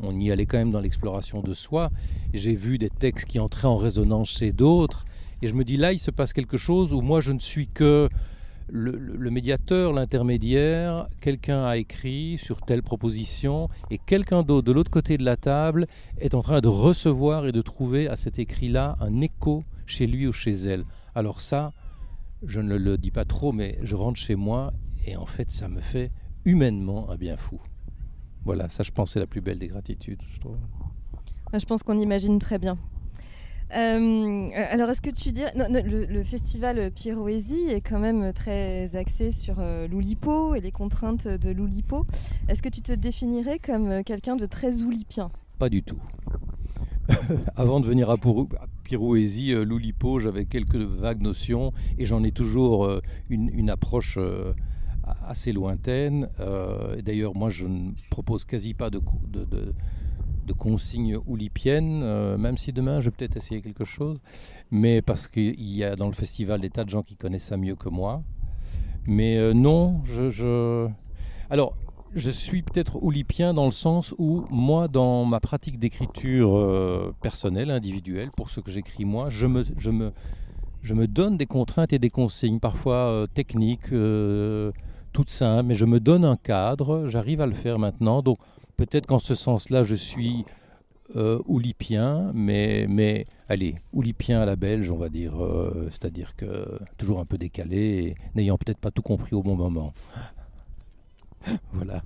on 0.00 0.18
y 0.18 0.30
allait 0.30 0.46
quand 0.46 0.58
même 0.58 0.70
dans 0.70 0.80
l'exploration 0.80 1.40
de 1.42 1.54
soi. 1.54 1.90
J'ai 2.32 2.54
vu 2.54 2.78
des 2.78 2.90
textes 2.90 3.26
qui 3.26 3.38
entraient 3.38 3.68
en 3.68 3.76
résonance 3.76 4.30
chez 4.30 4.52
d'autres, 4.52 5.04
et 5.42 5.48
je 5.48 5.54
me 5.54 5.64
dis 5.64 5.76
là 5.76 5.92
il 5.92 5.98
se 5.98 6.10
passe 6.10 6.32
quelque 6.32 6.58
chose 6.58 6.92
où 6.92 7.00
moi 7.00 7.20
je 7.20 7.32
ne 7.32 7.38
suis 7.38 7.68
que 7.68 8.08
le, 8.72 9.30
médiateur, 9.30 9.92
l'intermédiaire, 9.92 11.08
quelqu'un 11.20 11.64
a 11.64 11.76
écrit 11.76 12.38
sur 12.38 12.60
telle 12.60 12.82
proposition, 12.82 13.68
et 13.90 13.98
quelqu'un 13.98 14.42
d'autre 14.42 14.66
de 14.66 14.72
l'autre 14.72 14.90
côté 14.90 15.18
de 15.18 15.24
la 15.24 15.36
table 15.36 15.86
est 16.18 16.34
en 16.34 16.42
train 16.42 16.60
de 16.60 16.68
recevoir 16.68 17.46
et 17.46 17.52
de 17.52 17.62
trouver 17.62 18.08
à 18.08 18.16
cet 18.16 18.38
écrit-là 18.38 18.96
un 19.00 19.20
écho 19.20 19.64
chez 19.86 20.06
lui 20.06 20.26
ou 20.26 20.32
chez 20.32 20.52
elle. 20.52 20.84
Alors 21.14 21.40
ça, 21.40 21.72
je 22.44 22.60
ne 22.60 22.76
le 22.76 22.98
dis 22.98 23.10
pas 23.10 23.24
trop, 23.24 23.52
mais 23.52 23.78
je 23.82 23.94
rentre 23.94 24.18
chez 24.18 24.36
moi 24.36 24.72
et 25.06 25.16
en 25.16 25.26
fait, 25.26 25.50
ça 25.50 25.68
me 25.68 25.80
fait 25.80 26.10
humainement 26.44 27.10
un 27.10 27.16
bien 27.16 27.36
fou. 27.36 27.60
Voilà, 28.44 28.68
ça, 28.68 28.82
je 28.82 28.90
pense, 28.90 29.12
c'est 29.12 29.20
la 29.20 29.26
plus 29.26 29.40
belle 29.40 29.58
des 29.58 29.68
gratitudes, 29.68 30.20
je 30.26 30.40
trouve. 30.40 30.56
Ah, 31.52 31.58
je 31.58 31.66
pense 31.66 31.82
qu'on 31.82 31.98
imagine 31.98 32.38
très 32.38 32.58
bien. 32.58 32.78
Euh, 33.76 34.48
alors, 34.54 34.90
est-ce 34.90 35.00
que 35.00 35.10
tu 35.10 35.30
dis. 35.30 35.44
le, 35.54 36.22
festival 36.24 36.90
Piroésie 36.90 37.68
est 37.68 37.80
quand 37.80 38.00
même 38.00 38.32
très 38.32 38.96
axé 38.96 39.30
sur 39.32 39.56
euh, 39.58 39.86
l'Oulipo 39.86 40.54
et 40.54 40.60
les 40.60 40.72
contraintes 40.72 41.28
de 41.28 41.50
l'Oulipo. 41.50 42.04
Est-ce 42.48 42.62
que 42.62 42.68
tu 42.68 42.82
te 42.82 42.92
définirais 42.92 43.58
comme 43.58 44.02
quelqu'un 44.02 44.36
de 44.36 44.46
très 44.46 44.82
oulipien? 44.82 45.30
Pas 45.58 45.68
du 45.68 45.82
tout. 45.82 46.00
Avant 47.56 47.80
de 47.80 47.86
venir 47.86 48.10
à, 48.10 48.16
Pirouésie, 48.90 49.54
euh, 49.54 49.64
Loulipo, 49.64 50.18
j'avais 50.18 50.46
quelques 50.46 50.74
vagues 50.74 51.22
notions 51.22 51.72
et 51.96 52.06
j'en 52.06 52.24
ai 52.24 52.32
toujours 52.32 52.86
euh, 52.86 53.00
une, 53.28 53.70
approche 53.70 54.18
euh, 54.18 54.52
assez 55.28 55.52
lointaines. 55.52 56.28
D'ailleurs, 57.04 57.36
moi, 57.36 57.50
je 57.50 57.66
ne 57.66 57.92
propose 58.10 58.44
quasi 58.44 58.74
pas 58.74 58.90
de, 58.90 59.00
de, 59.28 59.44
de, 59.44 60.52
consignes 60.54 61.18
oulipiennes, 61.28 62.36
même 62.36 62.56
si 62.56 62.72
demain, 62.72 63.00
je 63.00 63.10
vais 63.10 63.10
peut-être 63.12 63.36
essayer 63.36 63.62
quelque 63.62 63.84
chose. 63.84 64.18
Mais 64.72 65.02
parce 65.02 65.28
qu'il 65.28 65.62
y 65.62 65.84
a 65.84 65.94
dans 65.94 66.08
le 66.08 66.14
festival 66.14 66.60
des 66.60 66.70
tas 66.70 66.82
de 66.82 66.90
gens 66.90 67.04
qui 67.04 67.14
connaissent 67.14 67.44
ça 67.44 67.56
mieux 67.56 67.76
que 67.76 67.88
moi. 67.88 68.24
Mais 69.06 69.54
non, 69.54 70.02
je... 70.04 70.88
Alors, 71.48 71.76
je 72.14 72.30
suis 72.30 72.62
peut-être 72.62 73.02
oulipien 73.02 73.54
dans 73.54 73.66
le 73.66 73.72
sens 73.72 74.14
où 74.18 74.44
moi, 74.50 74.88
dans 74.88 75.24
ma 75.24 75.40
pratique 75.40 75.78
d'écriture 75.78 76.56
euh, 76.56 77.14
personnelle, 77.22 77.70
individuelle, 77.70 78.30
pour 78.36 78.50
ce 78.50 78.60
que 78.60 78.70
j'écris 78.70 79.04
moi, 79.04 79.30
je 79.30 79.46
me, 79.46 81.06
donne 81.06 81.36
des 81.36 81.46
contraintes 81.46 81.92
et 81.92 81.98
des 81.98 82.10
consignes, 82.10 82.58
parfois 82.58 82.94
euh, 82.96 83.26
techniques, 83.26 83.92
euh, 83.92 84.72
toutes 85.12 85.30
simples, 85.30 85.68
mais 85.68 85.74
je 85.74 85.84
me 85.84 86.00
donne 86.00 86.24
un 86.24 86.36
cadre, 86.36 87.08
j'arrive 87.08 87.40
à 87.40 87.46
le 87.46 87.54
faire 87.54 87.78
maintenant. 87.78 88.22
Donc 88.22 88.38
peut-être 88.76 89.06
qu'en 89.06 89.18
ce 89.18 89.34
sens-là, 89.34 89.84
je 89.84 89.94
suis 89.94 90.44
oulipien, 91.46 92.30
mais, 92.34 92.86
mais 92.88 93.26
allez, 93.48 93.74
oulipien 93.92 94.42
à 94.42 94.46
la 94.46 94.54
belge, 94.54 94.92
on 94.92 94.96
va 94.96 95.08
dire, 95.08 95.34
c'est-à-dire 95.90 96.36
que 96.36 96.78
toujours 96.98 97.18
un 97.18 97.24
peu 97.24 97.36
décalé, 97.36 98.14
n'ayant 98.36 98.56
peut-être 98.56 98.78
pas 98.78 98.92
tout 98.92 99.02
compris 99.02 99.34
au 99.34 99.42
bon 99.42 99.56
moment. 99.56 99.92
voilà. 101.72 102.02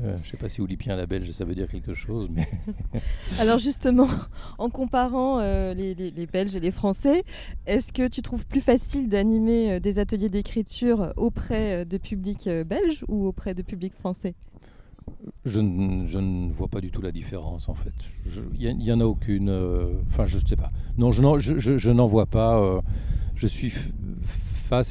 Euh, 0.00 0.16
je 0.18 0.22
ne 0.22 0.30
sais 0.30 0.36
pas 0.36 0.48
si 0.48 0.60
Oulipien 0.60 0.94
la 0.94 1.06
belge, 1.06 1.28
ça 1.32 1.44
veut 1.44 1.56
dire 1.56 1.66
quelque 1.66 1.92
chose, 1.92 2.28
mais... 2.32 2.46
Alors 3.40 3.58
justement, 3.58 4.06
en 4.58 4.70
comparant 4.70 5.40
euh, 5.40 5.74
les, 5.74 6.26
Belges 6.26 6.54
et 6.54 6.60
les 6.60 6.70
Français, 6.70 7.24
est-ce 7.66 7.92
que 7.92 8.06
tu 8.06 8.22
trouves 8.22 8.46
plus 8.46 8.60
facile 8.60 9.08
d'animer 9.08 9.72
euh, 9.72 9.80
des 9.80 9.98
ateliers 9.98 10.28
d'écriture 10.28 11.12
auprès 11.16 11.84
de 11.84 11.98
publics 11.98 12.48
belges 12.48 13.04
ou 13.08 13.26
auprès 13.26 13.54
de 13.54 13.62
publics 13.62 13.94
français? 13.94 14.34
Je, 15.44 15.58
ne 15.58 16.52
vois 16.52 16.68
pas 16.68 16.80
du 16.80 16.92
tout 16.92 17.02
la 17.02 17.10
différence 17.10 17.68
en 17.68 17.74
fait. 17.74 17.94
Il 18.56 18.76
n'y 18.76 18.92
en 18.92 19.00
a 19.00 19.04
aucune. 19.04 19.50
Enfin, 20.06 20.26
je 20.26 20.38
ne 20.38 20.46
sais 20.46 20.54
pas. 20.54 20.70
Non, 20.96 21.10
je 21.10 21.90
n'en 21.90 22.06
vois 22.06 22.26
pas. 22.26 22.82
je 23.34 23.46
suis 23.46 23.72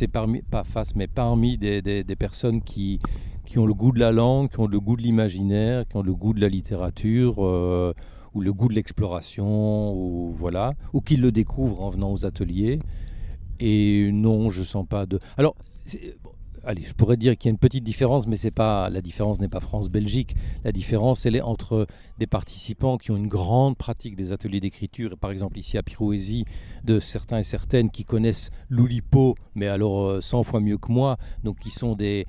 et 0.01 0.07
parmi, 0.07 0.41
pas 0.41 0.63
face, 0.63 0.95
mais 0.95 1.07
parmi 1.07 1.57
des, 1.57 1.81
des 1.81 2.15
personnes 2.15 2.61
qui, 2.61 2.99
qui 3.47 3.59
ont 3.59 3.65
le 3.65 3.73
goût 3.73 3.91
de 3.91 3.99
la 3.99 4.11
langue, 4.11 4.49
qui 4.49 4.59
ont 4.59 4.67
le 4.67 4.79
goût 4.79 4.97
de 4.97 5.01
l'imaginaire, 5.01 5.87
qui 5.87 5.95
ont 5.95 6.03
le 6.03 6.13
goût 6.13 6.33
de 6.33 6.41
la 6.41 6.49
littérature, 6.49 7.45
euh, 7.45 7.93
ou 8.33 8.41
le 8.41 8.51
goût 8.51 8.67
de 8.67 8.73
l'exploration, 8.73 9.93
ou 9.93 10.31
voilà, 10.31 10.73
ou 10.93 11.01
qui 11.01 11.15
le 11.15 11.31
découvrent 11.31 11.81
en 11.81 11.89
venant 11.89 12.11
aux 12.11 12.25
ateliers. 12.25 12.79
Et 13.59 14.11
non, 14.11 14.49
je 14.49 14.63
sens 14.63 14.85
pas 14.87 15.05
de. 15.05 15.19
Alors, 15.37 15.55
allez, 16.67 16.82
je 16.84 16.93
pourrais 16.93 17.17
dire 17.17 17.38
qu'il 17.38 17.47
y 17.47 17.49
a 17.49 17.53
une 17.53 17.58
petite 17.58 17.84
différence, 17.84 18.27
mais 18.27 18.36
c'est 18.36 18.51
pas 18.51 18.89
la 18.89 19.01
différence 19.01 19.39
n'est 19.39 19.47
pas 19.47 19.62
France-Belgique. 19.62 20.36
La 20.63 20.71
différence, 20.71 21.25
elle 21.25 21.36
est 21.36 21.41
entre 21.41 21.88
des 22.19 22.27
participants 22.27 22.97
qui 22.97 23.12
ont 23.12 23.15
une 23.15 23.30
grande 23.30 23.77
pratique 23.77 24.15
des 24.15 24.34
ateliers 24.34 24.60
d'écriture, 24.60 25.17
par 25.17 25.32
exemple 25.32 25.58
ici 25.58 25.77
à 25.77 25.84
Pirouésie, 25.84 26.45
de 26.84 26.99
certains 26.99 27.39
et 27.39 27.43
certaines 27.43 27.89
qui 27.89 28.03
connaissent 28.03 28.51
l'Oulipo, 28.69 29.36
mais 29.56 29.67
alors 29.67 30.21
100 30.21 30.39
euh, 30.39 30.43
fois 30.43 30.60
mieux 30.60 30.77
que 30.77 30.91
moi, 30.91 31.17
donc 31.43 31.60
qui 31.60 31.69
sont 31.69 31.95
des 31.95 32.27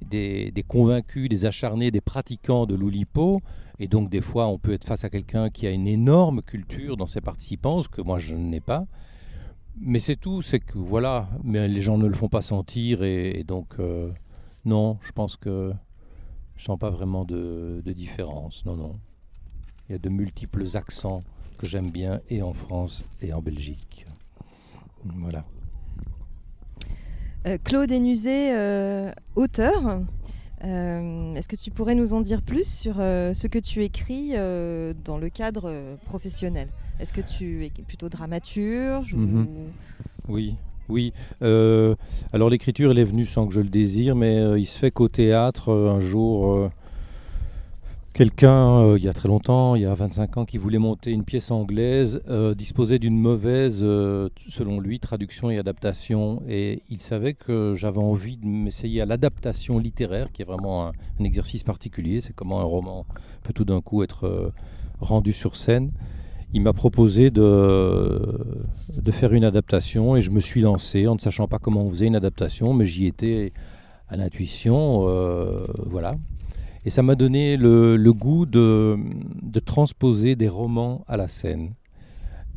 des, 0.00 0.64
convaincus, 0.68 1.28
des 1.28 1.44
acharnés, 1.44 1.90
des 1.90 2.00
pratiquants 2.00 2.66
de 2.66 2.76
l'Oulipo. 2.76 3.40
Et 3.80 3.88
donc, 3.88 4.10
des 4.10 4.20
fois, 4.20 4.46
on 4.46 4.56
peut 4.56 4.72
être 4.72 4.84
face 4.84 5.02
à 5.02 5.10
quelqu'un 5.10 5.50
qui 5.50 5.66
a 5.66 5.70
une 5.70 5.88
énorme 5.88 6.40
culture 6.40 6.96
dans 6.96 7.08
ses 7.08 7.20
participants, 7.20 7.82
ce 7.82 7.88
que 7.88 8.00
moi, 8.00 8.20
je 8.20 8.36
n'ai 8.36 8.60
pas. 8.60 8.86
Mais 9.80 10.00
c'est 10.00 10.16
tout, 10.16 10.42
c'est 10.42 10.60
que 10.60 10.76
voilà, 10.78 11.28
mais 11.44 11.68
les 11.68 11.82
gens 11.82 11.98
ne 11.98 12.06
le 12.06 12.14
font 12.14 12.28
pas 12.28 12.42
sentir. 12.42 13.02
Et, 13.02 13.44
donc, 13.44 13.74
euh, 13.78 14.10
non, 14.64 14.98
je 15.02 15.12
pense 15.12 15.36
que 15.36 15.72
je 16.56 16.64
sens 16.64 16.78
pas 16.78 16.90
vraiment 16.90 17.24
de, 17.24 17.82
différence. 17.86 18.64
Non, 18.64 18.76
non. 18.76 18.98
Il 19.88 19.92
y 19.92 19.94
a 19.94 19.98
de 19.98 20.08
multiples 20.08 20.64
accents 20.74 21.22
que 21.58 21.66
j'aime 21.66 21.90
bien, 21.90 22.20
et 22.28 22.42
en 22.42 22.52
France 22.52 23.04
et 23.20 23.32
en 23.32 23.40
Belgique. 23.40 24.06
Voilà. 25.04 25.44
Euh, 27.46 27.58
Claude 27.62 27.92
Enusé, 27.92 28.52
euh, 28.52 29.12
auteur. 29.36 30.02
Euh, 30.64 31.34
est-ce 31.34 31.48
que 31.48 31.56
tu 31.56 31.70
pourrais 31.70 31.94
nous 31.94 32.14
en 32.14 32.20
dire 32.20 32.42
plus 32.42 32.68
sur 32.68 32.96
ce 32.96 33.46
que 33.46 33.58
tu 33.58 33.84
écris 33.84 34.32
dans 35.04 35.18
le 35.18 35.28
cadre 35.28 35.96
professionnel? 36.04 36.68
Est-ce 37.00 37.12
que 37.12 37.20
tu 37.20 37.64
es 37.66 37.70
plutôt 37.86 38.08
dramaturge 38.08 39.14
mhm. 39.14 39.46
Oui, 40.28 40.56
oui. 40.88 41.12
alors 41.40 42.50
l'écriture, 42.50 42.90
elle 42.90 42.98
est 42.98 43.04
venue 43.04 43.24
sans 43.24 43.46
que 43.46 43.54
je 43.54 43.60
le 43.60 43.68
désire, 43.68 44.16
mais 44.16 44.60
il 44.60 44.66
se 44.66 44.78
fait 44.78 44.90
qu'au 44.90 45.08
théâtre, 45.08 45.72
un 45.72 46.00
jour, 46.00 46.70
Quelqu'un, 48.18 48.80
euh, 48.80 48.98
il 48.98 49.04
y 49.04 49.08
a 49.08 49.12
très 49.12 49.28
longtemps, 49.28 49.76
il 49.76 49.82
y 49.82 49.84
a 49.84 49.94
25 49.94 50.38
ans, 50.38 50.44
qui 50.44 50.58
voulait 50.58 50.80
monter 50.80 51.12
une 51.12 51.22
pièce 51.22 51.52
anglaise, 51.52 52.20
euh, 52.28 52.52
disposait 52.52 52.98
d'une 52.98 53.16
mauvaise, 53.16 53.82
euh, 53.84 54.28
selon 54.48 54.80
lui, 54.80 54.98
traduction 54.98 55.50
et 55.50 55.58
adaptation. 55.58 56.42
Et 56.48 56.82
il 56.90 57.00
savait 57.00 57.34
que 57.34 57.74
j'avais 57.76 58.00
envie 58.00 58.36
de 58.36 58.44
m'essayer 58.44 59.00
à 59.02 59.06
l'adaptation 59.06 59.78
littéraire, 59.78 60.32
qui 60.32 60.42
est 60.42 60.44
vraiment 60.44 60.88
un, 60.88 60.92
exercice 61.24 61.62
particulier. 61.62 62.20
C'est 62.20 62.32
comment 62.32 62.58
un 62.58 62.64
roman 62.64 63.06
peut 63.44 63.52
tout 63.52 63.64
d'un 63.64 63.80
coup 63.80 64.02
être 64.02 64.52
rendu 64.98 65.32
sur 65.32 65.54
scène. 65.54 65.92
Il 66.52 66.62
m'a 66.62 66.72
proposé 66.72 67.30
de, 67.30 68.20
de 69.00 69.12
faire 69.12 69.32
une 69.32 69.44
adaptation 69.44 70.16
et 70.16 70.22
je 70.22 70.32
me 70.32 70.40
suis 70.40 70.62
lancé 70.62 71.06
en 71.06 71.14
ne 71.14 71.20
sachant 71.20 71.46
pas 71.46 71.60
comment 71.60 71.84
on 71.84 71.90
faisait 71.90 72.08
une 72.08 72.16
adaptation, 72.16 72.74
mais 72.74 72.84
j'y 72.84 73.06
étais 73.06 73.52
à 74.08 74.16
l'intuition. 74.16 75.02
voilà. 75.86 76.16
Et 76.88 76.90
ça 76.90 77.02
m'a 77.02 77.16
donné 77.16 77.58
le, 77.58 78.12
goût 78.14 78.46
de, 78.46 78.98
transposer 79.62 80.36
des 80.36 80.48
romans 80.48 81.04
à 81.06 81.18
la 81.18 81.28
scène. 81.28 81.74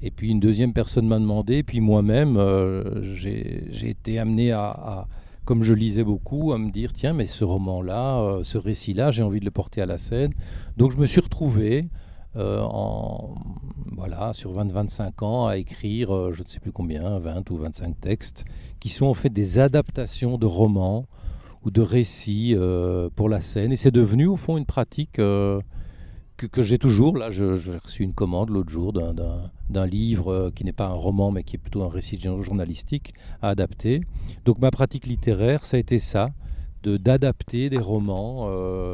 Et 0.02 0.10
puis 0.10 0.30
une 0.30 0.39
deuxième 0.39 0.72
personne 0.72 1.06
m'a 1.06 1.20
demandé, 1.20 1.63
puis 1.63 1.82
moi-même, 1.82 2.38
euh, 2.38 3.04
j'ai 3.13 3.89
été 3.89 4.20
amené 4.20 4.54
à, 4.54 5.06
comme 5.44 5.63
je 5.63 5.74
lisais 5.74 6.06
beaucoup, 6.06 6.54
à 6.54 6.58
me 6.58 6.72
dire, 6.72 6.94
tiens, 6.94 7.12
mais 7.12 7.26
ce 7.26 7.44
roman-là, 7.44 8.22
euh, 8.22 8.44
ce 8.46 8.58
récit-là, 8.58 9.12
j'ai 9.12 9.22
envie 9.22 9.41
de 9.41 9.46
le 9.46 9.52
porter 9.52 9.82
à 9.82 9.86
la 9.86 9.98
scène. 9.98 10.32
Donc 10.78 10.94
je 10.94 10.98
me 10.98 11.08
suis 11.08 11.20
retrouvé 11.20 11.89
euh, 12.38 12.62
en, 12.62 13.36
voilà, 13.98 14.32
sur 14.34 14.54
20-25 14.54 15.26
ans 15.26 15.48
à 15.48 15.58
écrire, 15.58 16.32
je 16.32 16.41
ne 16.41 16.48
sais 16.48 16.62
plus 16.62 16.72
combien, 16.72 17.20
20 17.20 17.50
ou 17.50 17.58
25 17.58 18.00
textes, 18.00 18.46
qui 18.80 18.88
sont 18.88 19.08
en 19.08 19.13
fait 19.13 19.30
des 19.30 19.60
adaptations 19.60 20.38
de 20.38 20.46
romans 20.46 21.06
ou 21.63 21.71
de 21.71 21.82
récits 21.82 22.56
euh, 22.56 23.10
pour 23.15 23.30
la 23.30 23.41
scène. 23.41 23.71
Et 23.71 23.78
c'est 23.78 23.91
devenu 23.91 24.28
au 24.28 24.38
fond 24.38 24.58
une 24.58 24.65
pratique 24.65 25.19
euh, 25.19 25.62
que, 26.38 26.62
j'ai 26.63 26.80
toujours. 26.80 27.17
Là, 27.17 27.30
j'ai 27.30 27.45
reçu 27.45 28.04
une 28.04 28.13
commande 28.13 28.50
l'autre 28.50 28.69
jour 28.69 28.93
d'un 28.93 29.86
livre 29.86 30.34
euh, 30.34 30.52
qui 30.52 30.63
n'est 30.63 30.71
pas 30.71 30.88
un 30.88 30.93
roman, 30.93 31.32
mais 31.32 31.43
qui 31.43 31.56
est 31.56 31.60
plutôt 31.60 31.84
un 31.84 31.89
récit 31.89 32.19
journalistique 32.19 33.13
à 33.41 33.50
adapter. 33.50 34.02
Donc 34.45 34.60
ma 34.60 34.71
pratique 34.71 35.06
littéraire, 35.06 35.65
ça 35.65 35.78
a 35.78 35.80
été 35.80 36.00
ça, 36.00 36.32
d'adapter 36.84 37.69
des 37.69 37.78
romans 37.78 38.50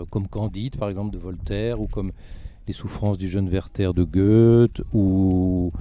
comme 0.10 0.27
Candide, 0.27 0.75
par 0.75 0.89
exemple, 0.89 1.13
de 1.13 1.17
Voltaire, 1.17 1.80
ou 1.80 1.88
comme 1.88 2.12
Les 2.67 2.73
souffrances 2.73 3.17
du 3.17 3.30
jeune 3.30 3.47
Werther 3.47 3.93
de 3.93 4.03
Goethe, 4.03 4.82
ou 4.91 5.71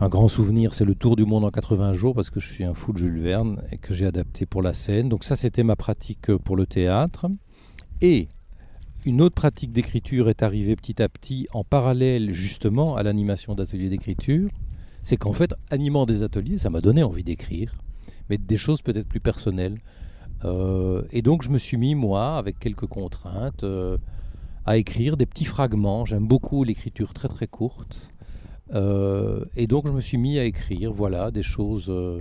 un 0.00 0.08
grand 0.08 0.28
souvenir, 0.28 0.74
c'est 0.74 0.84
le 0.84 0.94
Tour 0.94 1.16
du 1.16 1.24
monde 1.24 1.44
en 1.44 1.50
80 1.50 1.92
jours, 1.92 2.14
parce 2.14 2.30
que 2.30 2.38
je 2.38 2.46
suis 2.46 2.64
un 2.64 2.74
fou 2.74 2.92
de 2.92 2.98
Jules 2.98 3.20
Verne 3.20 3.62
et 3.72 3.78
que 3.78 3.94
j'ai 3.94 4.06
adapté 4.06 4.46
pour 4.46 4.62
la 4.62 4.72
scène. 4.72 5.08
Donc 5.08 5.24
ça, 5.24 5.34
c'était 5.34 5.64
ma 5.64 5.74
pratique 5.74 6.36
pour 6.36 6.54
le 6.54 6.66
théâtre. 6.66 7.26
Et 8.00 8.28
une 9.04 9.20
autre 9.20 9.34
pratique 9.34 9.72
d'écriture 9.72 10.28
est 10.28 10.42
arrivée 10.44 10.76
petit 10.76 11.02
à 11.02 11.08
petit 11.08 11.48
en 11.52 11.64
parallèle 11.64 12.32
justement 12.32 12.94
à 12.94 13.02
l'animation 13.02 13.56
d'ateliers 13.56 13.88
d'écriture. 13.88 14.50
C'est 15.02 15.16
qu'en 15.16 15.32
fait, 15.32 15.54
animant 15.70 16.06
des 16.06 16.22
ateliers, 16.22 16.58
ça 16.58 16.70
m'a 16.70 16.80
donné 16.80 17.02
envie 17.02 17.24
d'écrire, 17.24 17.72
mais 18.30 18.38
des 18.38 18.56
choses 18.56 18.82
peut-être 18.82 19.08
plus 19.08 19.20
personnelles. 19.20 19.80
Euh, 20.44 21.02
et 21.10 21.22
donc 21.22 21.42
je 21.42 21.48
me 21.48 21.58
suis 21.58 21.76
mis, 21.76 21.96
moi, 21.96 22.36
avec 22.36 22.60
quelques 22.60 22.86
contraintes, 22.86 23.64
euh, 23.64 23.98
à 24.64 24.76
écrire 24.76 25.16
des 25.16 25.26
petits 25.26 25.44
fragments. 25.44 26.04
J'aime 26.04 26.28
beaucoup 26.28 26.62
l'écriture 26.62 27.14
très 27.14 27.28
très 27.28 27.48
courte. 27.48 28.12
Euh, 28.74 29.44
et 29.56 29.66
donc 29.66 29.86
je 29.86 29.92
me 29.92 30.00
suis 30.00 30.18
mis 30.18 30.38
à 30.38 30.44
écrire, 30.44 30.92
voilà, 30.92 31.30
des 31.30 31.42
choses 31.42 31.86
euh, 31.88 32.20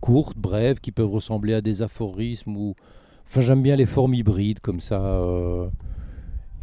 courtes, 0.00 0.36
brèves, 0.36 0.80
qui 0.80 0.92
peuvent 0.92 1.10
ressembler 1.10 1.54
à 1.54 1.60
des 1.60 1.82
aphorismes 1.82 2.56
ou, 2.56 2.74
enfin 3.26 3.40
j'aime 3.40 3.62
bien 3.62 3.76
les 3.76 3.86
formes 3.86 4.14
hybrides 4.14 4.60
comme 4.60 4.80
ça. 4.80 5.02
Euh, 5.02 5.68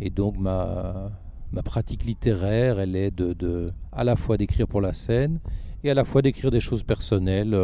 et 0.01 0.09
donc 0.09 0.37
ma 0.37 1.11
ma 1.51 1.61
pratique 1.61 2.05
littéraire, 2.05 2.79
elle 2.79 2.95
est 2.95 3.11
de, 3.11 3.33
de 3.33 3.69
à 3.91 4.03
la 4.03 4.15
fois 4.15 4.37
d'écrire 4.37 4.67
pour 4.67 4.81
la 4.81 4.93
scène 4.93 5.39
et 5.83 5.91
à 5.91 5.93
la 5.93 6.03
fois 6.03 6.21
d'écrire 6.23 6.49
des 6.49 6.59
choses 6.59 6.83
personnelles, 6.83 7.55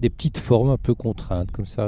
des 0.00 0.10
petites 0.10 0.38
formes 0.38 0.70
un 0.70 0.76
peu 0.76 0.94
contraintes 0.94 1.50
comme 1.50 1.66
ça 1.66 1.86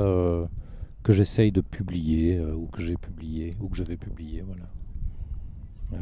que 1.02 1.12
j'essaye 1.12 1.52
de 1.52 1.60
publier 1.60 2.40
ou 2.40 2.66
que 2.66 2.80
j'ai 2.80 2.96
publié 2.96 3.54
ou 3.60 3.68
que 3.68 3.76
je 3.76 3.82
vais 3.82 3.96
publier, 3.96 4.42
voilà. 4.42 6.00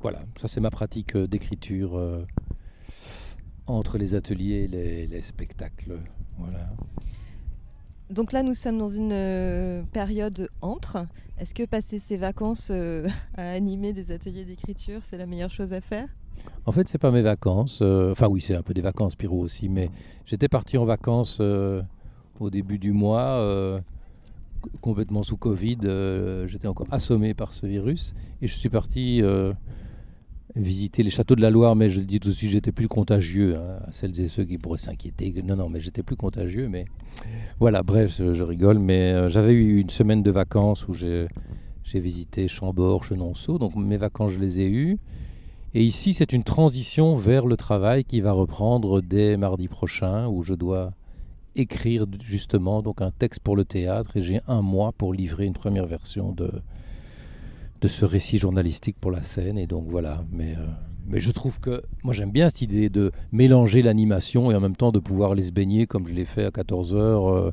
Voilà, 0.00 0.20
ça 0.36 0.48
c'est 0.48 0.60
ma 0.60 0.70
pratique 0.70 1.16
euh, 1.16 1.26
d'écriture 1.26 1.96
euh, 1.96 2.24
entre 3.66 3.98
les 3.98 4.14
ateliers 4.14 4.68
et 4.72 5.06
les, 5.06 5.22
spectacles. 5.22 5.98
Voilà. 6.38 6.70
Donc 8.10 8.32
là, 8.32 8.42
nous 8.42 8.54
sommes 8.54 8.78
dans 8.78 8.88
une 8.88 9.12
euh, 9.12 9.82
période 9.92 10.48
entre. 10.62 11.06
Est-ce 11.38 11.52
que 11.52 11.64
passer 11.64 11.98
ses 11.98 12.16
vacances 12.16 12.68
euh, 12.70 13.08
à 13.36 13.50
animer 13.50 13.92
des 13.92 14.12
ateliers 14.12 14.44
d'écriture, 14.44 15.00
c'est 15.02 15.18
la 15.18 15.26
meilleure 15.26 15.50
chose 15.50 15.72
à 15.72 15.80
faire? 15.80 16.08
En 16.64 16.72
fait, 16.72 16.88
c'est 16.88 16.98
pas 16.98 17.10
mes 17.10 17.22
vacances. 17.22 17.82
Enfin, 17.82 18.28
oui, 18.28 18.40
c'est 18.40 18.54
un 18.54 18.62
peu 18.62 18.72
des 18.72 18.80
vacances, 18.80 19.16
Pyro 19.16 19.40
aussi. 19.40 19.68
Mais 19.68 19.90
j'étais 20.24 20.48
parti 20.48 20.78
en 20.78 20.84
vacances 20.84 21.40
au 21.40 22.50
début 22.50 22.78
du 22.78 22.92
mois, 22.92 23.82
complètement 24.80 25.22
sous 25.22 25.36
Covid. 25.36 25.78
euh, 25.84 26.46
j'étais 26.46 26.68
encore 26.68 26.86
assommé 26.90 27.34
par 27.34 27.52
ce 27.52 27.66
virus. 27.66 28.14
Et 28.42 28.48
je 28.48 28.56
suis 28.56 28.68
parti 28.68 29.22
euh, 29.22 29.52
visiter 30.56 31.02
les 31.02 31.10
châteaux 31.10 31.34
de 31.34 31.40
la 31.40 31.50
Loire. 31.50 31.76
Mais 31.76 31.90
je 31.90 32.00
le 32.00 32.06
dis 32.06 32.20
tout 32.20 32.28
de 32.28 32.34
suite, 32.34 32.50
j'étais 32.50 32.72
plus 32.72 32.88
contagieux. 32.88 33.56
hein, 33.56 33.80
à 33.86 33.92
celles 33.92 34.18
et 34.20 34.28
ceux 34.28 34.44
qui 34.44 34.58
pourraient 34.58 34.78
s'inquiéter. 34.78 35.34
Non, 35.42 35.56
non, 35.56 35.68
mais 35.68 35.80
j'étais 35.80 36.02
plus 36.02 36.16
contagieux. 36.16 36.68
Mais 36.68 36.86
voilà, 37.60 37.82
bref, 37.82 38.16
je, 38.18 38.42
rigole. 38.42 38.78
Mais 38.78 39.12
euh, 39.12 39.28
j'avais 39.28 39.52
eu 39.52 39.80
une 39.80 39.90
semaine 39.90 40.22
de 40.22 40.30
vacances 40.30 40.88
où 40.88 40.92
j'ai 40.92 41.26
j'ai 41.84 42.00
visité 42.00 42.48
Chambord, 42.48 43.04
Chenonceau. 43.04 43.58
Donc 43.58 43.74
mes 43.74 43.96
vacances, 43.96 44.32
je 44.32 44.38
les 44.38 44.60
ai 44.60 44.68
eues. 44.68 44.98
Et 45.74 45.82
ici, 45.82 46.12
c'est 46.12 46.32
une 46.32 46.44
transition 46.44 47.16
vers 47.16 47.46
le 47.46 47.56
travail 47.56 48.04
qui 48.04 48.20
va 48.20 48.32
reprendre 48.32 49.00
dès 49.00 49.36
mardi 49.36 49.68
prochain, 49.68 50.26
où 50.26 50.42
je 50.42 50.54
dois 50.54 50.92
écrire 51.56 52.06
justement 52.22 52.82
donc 52.82 53.00
un 53.02 53.10
texte 53.10 53.40
pour 53.40 53.56
le 53.56 53.64
théâtre, 53.64 54.16
et 54.16 54.22
j'ai 54.22 54.40
un 54.46 54.62
mois 54.62 54.92
pour 54.92 55.12
livrer 55.12 55.44
une 55.44 55.52
première 55.54 55.86
version 55.86 56.32
de, 56.32 56.50
de 57.80 57.88
ce 57.88 58.04
récit 58.04 58.38
journalistique 58.38 58.96
pour 59.00 59.10
la 59.10 59.22
scène. 59.22 59.58
Et 59.58 59.66
donc 59.66 59.86
voilà, 59.88 60.24
mais, 60.32 60.54
euh, 60.56 60.66
mais 61.06 61.20
je 61.20 61.30
trouve 61.30 61.60
que 61.60 61.82
moi 62.02 62.14
j'aime 62.14 62.30
bien 62.30 62.48
cette 62.48 62.62
idée 62.62 62.88
de 62.88 63.12
mélanger 63.32 63.82
l'animation 63.82 64.50
et 64.50 64.54
en 64.54 64.60
même 64.60 64.76
temps 64.76 64.92
de 64.92 64.98
pouvoir 64.98 65.32
aller 65.32 65.42
se 65.42 65.52
baigner 65.52 65.86
comme 65.86 66.06
je 66.06 66.14
l'ai 66.14 66.24
fait 66.24 66.44
à 66.44 66.50
14h, 66.50 67.48
et 67.48 67.52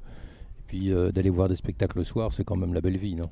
puis 0.67 0.91
euh, 0.91 1.11
d'aller 1.11 1.29
voir 1.29 1.49
des 1.49 1.55
spectacles 1.55 1.99
le 1.99 2.03
soir, 2.03 2.31
c'est 2.31 2.43
quand 2.43 2.55
même 2.55 2.73
la 2.73 2.81
belle 2.81 2.97
vie, 2.97 3.15
non? 3.15 3.29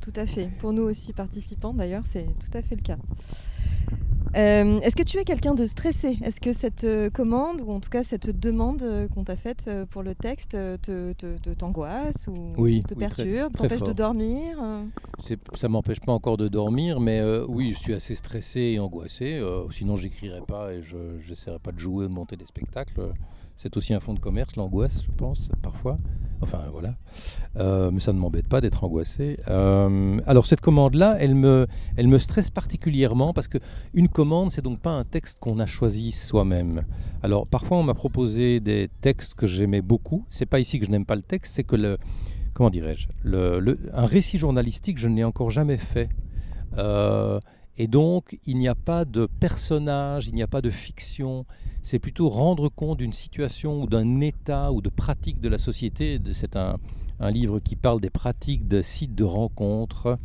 Tout 0.00 0.12
à 0.14 0.26
fait. 0.26 0.50
Pour 0.58 0.72
nous 0.72 0.84
aussi 0.84 1.12
participants, 1.12 1.74
d'ailleurs, 1.74 2.04
c'est 2.06 2.26
tout 2.26 2.56
à 2.56 2.62
fait 2.62 2.76
le 2.76 2.82
cas. 2.82 2.98
Euh, 4.36 4.80
Est-ce 4.80 4.96
que 4.96 5.02
tu 5.02 5.18
es 5.18 5.24
quelqu'un 5.24 5.54
de 5.54 5.66
stressé? 5.66 6.18
Est-ce 6.22 6.40
que 6.40 6.52
cette 6.52 6.84
euh, 6.84 7.10
commande, 7.10 7.62
ou 7.62 7.72
en 7.72 7.80
tout 7.80 7.90
cas 7.90 8.02
cette 8.02 8.28
demande 8.38 8.82
euh, 8.82 9.08
qu'on 9.08 9.24
t'a 9.24 9.36
faite 9.36 9.70
pour 9.90 10.02
le 10.02 10.14
texte, 10.14 10.50
te, 10.52 11.12
t'angoisse 11.54 12.28
ou 12.28 12.52
Oui, 12.58 12.82
te 12.82 12.94
oui, 12.94 13.00
perturbe, 13.00 13.54
t'empêche 13.56 13.82
de 13.82 13.92
dormir 13.92 14.58
ça 15.54 15.68
m'empêche 15.68 16.00
pas 16.00 16.12
encore 16.12 16.36
de 16.36 16.48
dormir, 16.48 17.00
mais 17.00 17.20
euh, 17.20 17.44
oui, 17.48 17.72
je 17.72 17.78
suis 17.78 17.94
assez 17.94 18.14
stressé 18.14 18.60
et 18.60 18.78
angoissé. 18.78 19.38
euh, 19.38 19.68
sinon, 19.70 19.96
j'écrirais 19.96 20.42
pas 20.46 20.72
et 20.72 20.82
je 20.82 20.96
n'essaierais 21.28 21.58
pas 21.58 21.72
de 21.72 21.78
jouer 21.78 22.04
ou 22.04 22.08
de 22.08 22.14
monter 22.14 22.36
des 22.36 22.44
spectacles. 22.44 23.12
C'est 23.56 23.76
aussi 23.76 23.94
un 23.94 24.00
fonds 24.00 24.14
de 24.14 24.20
commerce, 24.20 24.56
l'angoisse, 24.56 25.02
je 25.04 25.10
pense, 25.16 25.50
parfois. 25.62 25.98
Enfin, 26.42 26.60
voilà. 26.70 26.94
Euh, 27.56 27.90
mais 27.90 28.00
ça 28.00 28.12
ne 28.12 28.18
m'embête 28.18 28.46
pas 28.46 28.60
d'être 28.60 28.84
angoissé. 28.84 29.38
Euh, 29.48 30.20
alors, 30.26 30.44
cette 30.44 30.60
commande-là, 30.60 31.16
elle 31.18 31.34
me, 31.34 31.66
elle 31.96 32.08
me 32.08 32.18
stresse 32.18 32.50
particulièrement 32.50 33.32
parce 33.32 33.48
que 33.48 33.56
une 33.94 34.08
commande, 34.08 34.50
c'est 34.50 34.60
donc 34.60 34.80
pas 34.80 34.90
un 34.90 35.04
texte 35.04 35.38
qu'on 35.40 35.58
a 35.58 35.64
choisi 35.66 36.12
soi-même. 36.12 36.84
Alors, 37.22 37.46
parfois, 37.46 37.78
on 37.78 37.82
m'a 37.82 37.94
proposé 37.94 38.60
des 38.60 38.90
textes 39.00 39.32
que 39.32 39.46
j'aimais 39.46 39.80
beaucoup. 39.80 40.26
C'est 40.28 40.44
pas 40.44 40.60
ici 40.60 40.78
que 40.78 40.84
je 40.84 40.90
n'aime 40.90 41.06
pas 41.06 41.16
le 41.16 41.22
texte, 41.22 41.54
c'est 41.54 41.64
que 41.64 41.76
le, 41.76 41.96
comment 42.52 42.68
dirais-je, 42.68 43.08
le- 43.22 43.78
un 43.94 44.04
récit 44.04 44.36
journalistique, 44.38 44.98
je 44.98 45.08
ne 45.08 45.16
l'ai 45.16 45.24
encore 45.24 45.50
jamais 45.50 45.78
fait. 45.78 46.10
Euh, 46.76 47.40
et 47.78 47.86
donc, 47.86 48.38
il 48.46 48.58
n'y 48.58 48.68
a 48.68 48.74
pas 48.74 49.04
de 49.04 49.26
personnage, 49.26 50.28
il 50.28 50.34
n'y 50.34 50.42
a 50.42 50.46
pas 50.46 50.62
de 50.62 50.70
fiction. 50.70 51.44
C'est 51.82 51.98
plutôt 51.98 52.28
rendre 52.30 52.68
compte 52.68 52.98
d'une 52.98 53.12
situation 53.12 53.82
ou 53.82 53.86
d'un 53.86 54.20
état 54.20 54.72
ou 54.72 54.80
de 54.80 54.88
pratique 54.88 55.40
de 55.40 55.48
la 55.48 55.58
société. 55.58 56.18
C'est 56.32 56.56
un, 56.56 56.78
un 57.20 57.30
livre 57.30 57.58
qui 57.60 57.76
parle 57.76 58.00
des 58.00 58.10
pratiques 58.10 58.66
de 58.66 58.80
sites 58.80 59.14
de 59.14 59.24
rencontres 59.24 60.18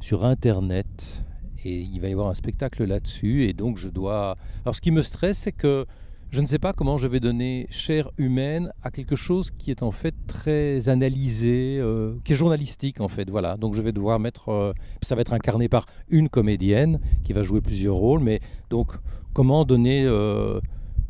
sur 0.00 0.24
Internet. 0.24 1.24
Et 1.64 1.80
il 1.80 2.00
va 2.00 2.08
y 2.08 2.12
avoir 2.12 2.28
un 2.28 2.34
spectacle 2.34 2.84
là-dessus. 2.84 3.44
Et 3.44 3.52
donc, 3.52 3.76
je 3.76 3.88
dois. 3.88 4.36
Alors, 4.64 4.76
ce 4.76 4.80
qui 4.80 4.92
me 4.92 5.02
stresse, 5.02 5.38
c'est 5.38 5.52
que 5.52 5.84
je 6.30 6.42
ne 6.42 6.46
sais 6.46 6.58
pas 6.58 6.74
comment 6.74 6.98
je 6.98 7.06
vais 7.06 7.20
donner 7.20 7.66
chair 7.70 8.10
humaine 8.18 8.70
à 8.82 8.90
quelque 8.90 9.16
chose 9.16 9.50
qui 9.50 9.70
est 9.70 9.82
en 9.82 9.92
fait 9.92 10.14
très 10.26 10.90
analysé, 10.90 11.78
euh, 11.80 12.16
qui 12.24 12.34
est 12.34 12.36
journalistique 12.36 13.00
en 13.00 13.08
fait. 13.08 13.30
Voilà. 13.30 13.56
Donc 13.56 13.74
je 13.74 13.80
vais 13.80 13.92
devoir 13.92 14.20
mettre, 14.20 14.50
euh, 14.50 14.72
ça 15.00 15.14
va 15.14 15.22
être 15.22 15.32
incarné 15.32 15.68
par 15.68 15.86
une 16.10 16.28
comédienne 16.28 17.00
qui 17.24 17.32
va 17.32 17.42
jouer 17.42 17.62
plusieurs 17.62 17.94
rôles, 17.94 18.20
mais 18.20 18.40
donc 18.68 18.92
comment 19.32 19.64
donner 19.64 20.04
euh, 20.04 20.60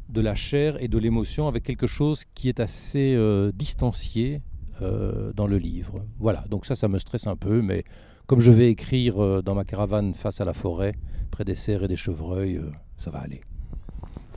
de 0.09 0.20
la 0.20 0.37
chair 0.37 0.81
et 0.81 0.87
de 0.87 0.98
l'émotion 0.98 1.48
avec 1.48 1.64
quelque 1.64 1.88
chose 1.88 2.24
qui 2.35 2.48
est 2.48 2.61
assez 2.61 3.18
distancié 3.54 4.42
dans 4.81 5.46
le 5.46 5.59
livre? 5.59 6.04
Voilà. 6.18 6.44
Donc 6.48 6.64
ça, 6.64 6.76
ça 6.76 6.88
me 6.88 6.98
stresse 6.98 7.26
un 7.26 7.37
peu, 7.37 7.61
mais 7.61 7.85
comme 8.26 8.40
je 8.40 8.52
vais 8.52 8.70
écrire 8.70 9.42
dans 9.42 9.54
ma 9.54 9.64
caravane 9.64 10.14
face 10.14 10.40
à 10.40 10.44
la 10.44 10.54
forêt, 10.54 10.94
près 11.31 11.44
des 11.44 11.54
cerfs 11.54 11.83
et 11.83 11.88
des 11.88 11.96
chevreuils, 11.96 12.61
ça 12.96 13.11
va 13.11 13.18
aller. 13.18 13.42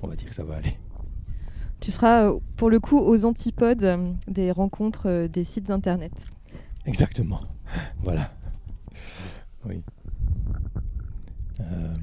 On 0.02 0.08
va 0.08 0.16
dire 0.16 0.28
que 0.28 0.36
ça 0.36 0.44
va 0.44 0.56
aller. 0.56 0.78
Tu 1.80 1.92
seras 1.92 2.30
euh, 2.30 2.40
pour 2.58 2.70
le 2.70 2.80
coup 2.80 3.00
aux 3.00 3.26
antipodes 3.26 3.84
euh, 3.84 4.14
des 4.28 4.52
rencontres 4.52 5.08
euh, 5.08 5.28
des 5.28 5.44
sites 5.44 5.70
internet. 5.70 6.12
Exactement. 6.86 7.42
Voilà. 8.04 8.30
Oui. 9.66 9.82
Euh, 11.62 11.96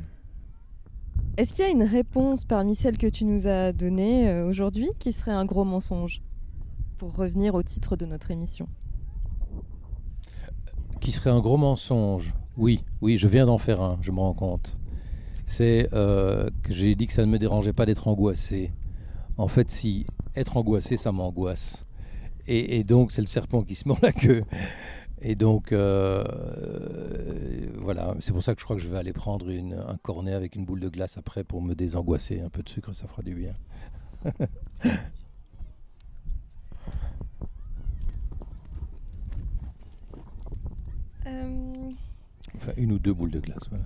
Est-ce 1.36 1.52
qu'il 1.52 1.62
y 1.62 1.68
a 1.68 1.70
une 1.70 1.82
réponse 1.82 2.44
parmi 2.46 2.74
celles 2.74 2.96
que 2.96 3.06
tu 3.06 3.26
nous 3.26 3.46
as 3.46 3.72
données 3.72 4.40
aujourd'hui 4.42 4.88
qui 4.98 5.12
serait 5.12 5.32
un 5.32 5.44
gros 5.44 5.64
mensonge 5.64 6.22
Pour 6.96 7.14
revenir 7.14 7.54
au 7.54 7.62
titre 7.62 7.96
de 7.96 8.06
notre 8.06 8.30
émission? 8.30 8.66
qui 11.00 11.12
serait 11.12 11.30
un 11.30 11.40
gros 11.40 11.58
mensonge? 11.58 12.34
Oui, 12.56 12.82
oui, 13.02 13.18
je 13.18 13.28
viens 13.28 13.44
d'en 13.46 13.58
faire 13.58 13.82
un, 13.82 13.98
je 14.00 14.10
me 14.10 14.20
rends 14.20 14.32
compte. 14.34 14.77
C'est 15.50 15.88
euh, 15.94 16.50
que 16.62 16.74
j'ai 16.74 16.94
dit 16.94 17.06
que 17.06 17.14
ça 17.14 17.24
ne 17.24 17.30
me 17.30 17.38
dérangeait 17.38 17.72
pas 17.72 17.86
d'être 17.86 18.06
angoissé. 18.06 18.70
En 19.38 19.48
fait, 19.48 19.70
si 19.70 20.06
être 20.36 20.56
angoissé, 20.58 20.96
ça 20.98 21.12
m'angoisse. 21.12 21.86
Et, 22.46 22.78
et 22.78 22.84
donc, 22.84 23.12
c'est 23.12 23.22
le 23.22 23.26
serpent 23.28 23.62
qui 23.62 23.74
se 23.74 23.88
mord 23.88 23.98
la 24.02 24.12
queue. 24.12 24.44
Et 25.22 25.36
donc, 25.36 25.72
euh, 25.72 26.24
voilà, 27.78 28.14
c'est 28.20 28.32
pour 28.32 28.42
ça 28.42 28.54
que 28.54 28.60
je 28.60 28.64
crois 28.64 28.76
que 28.76 28.82
je 28.82 28.88
vais 28.88 28.98
aller 28.98 29.12
prendre 29.14 29.48
une- 29.50 29.74
un 29.74 29.96
cornet 30.02 30.34
avec 30.34 30.56
une 30.56 30.64
boule 30.66 30.80
de 30.80 30.88
glace 30.90 31.18
après 31.18 31.44
pour 31.44 31.62
me 31.62 31.74
désangoisser. 31.74 32.40
Un 32.40 32.50
peu 32.50 32.62
de 32.62 32.68
sucre, 32.68 32.92
ça 32.94 33.06
fera 33.08 33.22
du 33.22 33.34
bien. 33.34 33.54
Euh, 41.26 41.90
Enfin, 42.56 42.72
une 42.76 42.92
ou 42.92 42.98
deux 42.98 43.12
boules 43.14 43.30
de 43.30 43.40
glace, 43.40 43.68
voilà. 43.70 43.84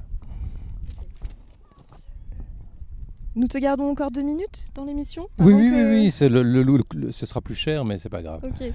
Nous 3.34 3.46
te 3.48 3.58
gardons 3.58 3.90
encore 3.90 4.10
deux 4.10 4.22
minutes 4.22 4.70
dans 4.74 4.84
l'émission 4.84 5.28
Oui, 5.38 5.52
oui, 5.54 5.70
que- 5.70 5.74
oui, 5.74 6.00
oui, 6.04 6.10
c'est 6.10 6.28
le, 6.28 6.42
le- 6.42 7.12
ce 7.12 7.26
sera 7.26 7.40
plus 7.40 7.54
cher, 7.54 7.84
mais 7.84 7.98
c'est 7.98 8.08
pas 8.08 8.22
grave. 8.22 8.40
Ok. 8.44 8.72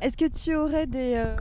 Est-ce 0.00 0.16
que 0.16 0.26
tu 0.28 0.54
aurais 0.56 0.86
des, 0.86 1.14
euh, 1.16 1.36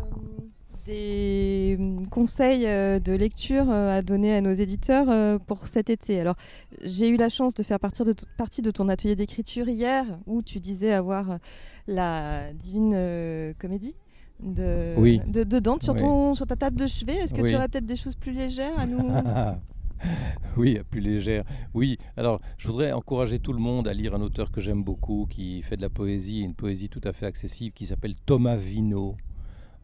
des 0.85 1.77
conseils 2.09 2.65
euh, 2.65 2.99
de 2.99 3.11
lecture 3.13 3.65
euh, 3.69 3.97
à 3.97 4.01
donner 4.01 4.35
à 4.35 4.41
nos 4.41 4.53
éditeurs 4.53 5.39
pour 5.41 5.67
cet 5.67 5.89
été? 5.89 6.19
Alors, 6.19 6.35
j'ai 6.81 7.09
eu 7.09 7.17
la 7.17 7.29
chance 7.29 7.53
de 7.53 7.63
faire 7.63 7.79
de 7.79 8.13
partie 8.37 8.61
de 8.61 8.71
ton 8.71 8.89
atelier 8.89 9.15
d'écriture 9.15 9.67
hier, 9.67 10.05
où 10.25 10.41
tu 10.41 10.59
disais 10.59 10.93
avoir 10.93 11.39
la 11.87 12.53
Divine 12.53 13.53
Comédie. 13.59 13.95
De, 14.41 14.95
Oui. 14.97 15.19
de- 15.27 15.43
dedans, 15.43 15.77
sur, 15.81 15.93
Oui. 15.95 15.99
ton, 15.99 16.33
sur 16.33 16.47
ta 16.47 16.55
table 16.55 16.77
de 16.77 16.87
chevet, 16.87 17.15
est-ce 17.15 17.33
que 17.33 17.41
Oui. 17.41 17.49
tu 17.49 17.55
aurais 17.57 17.67
peut-être 17.67 17.85
des 17.85 17.97
choses 17.97 18.15
plus 18.15 18.31
légères 18.31 18.79
à 18.79 18.85
nous 18.85 18.99
oui, 20.57 20.79
plus 20.89 21.01
légère. 21.01 21.43
Oui, 21.73 21.97
alors 22.17 22.39
je 22.57 22.67
voudrais 22.67 22.91
encourager 22.91 23.39
tout 23.39 23.53
le 23.53 23.59
monde 23.59 23.87
à 23.87 23.93
lire 23.93 24.15
un 24.15 24.21
auteur 24.21 24.51
que 24.51 24.61
j'aime 24.61 24.83
beaucoup, 24.83 25.27
qui 25.29 25.61
fait 25.61 25.77
de 25.77 25.81
la 25.81 25.89
poésie, 25.89 26.41
une 26.41 26.55
poésie 26.55 26.89
tout 26.89 27.01
à 27.03 27.13
fait 27.13 27.25
accessible, 27.25 27.73
qui 27.73 27.85
s'appelle 27.85 28.15
Thomas 28.25 28.55
Vino. 28.55 29.15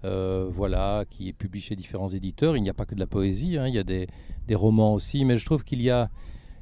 Euh, 0.03 0.47
voilà, 0.51 1.03
qui 1.09 1.29
est 1.29 1.33
publié 1.33 1.63
chez 1.65 1.75
différents 1.75 2.09
éditeurs. 2.09 2.55
Il 2.55 2.61
n'y 2.61 2.69
a 2.69 2.75
pas 2.75 2.85
que 2.85 2.93
de 2.93 2.99
la 2.99 3.07
poésie, 3.07 3.57
hein, 3.57 3.67
il 3.67 3.73
y 3.73 3.79
a 3.79 3.83
des, 3.83 4.05
des 4.47 4.53
romans 4.53 4.93
aussi, 4.93 5.25
mais 5.25 5.35
je 5.37 5.45
trouve 5.45 5.63
qu'il 5.63 5.81
y 5.81 5.89
a, 5.89 6.11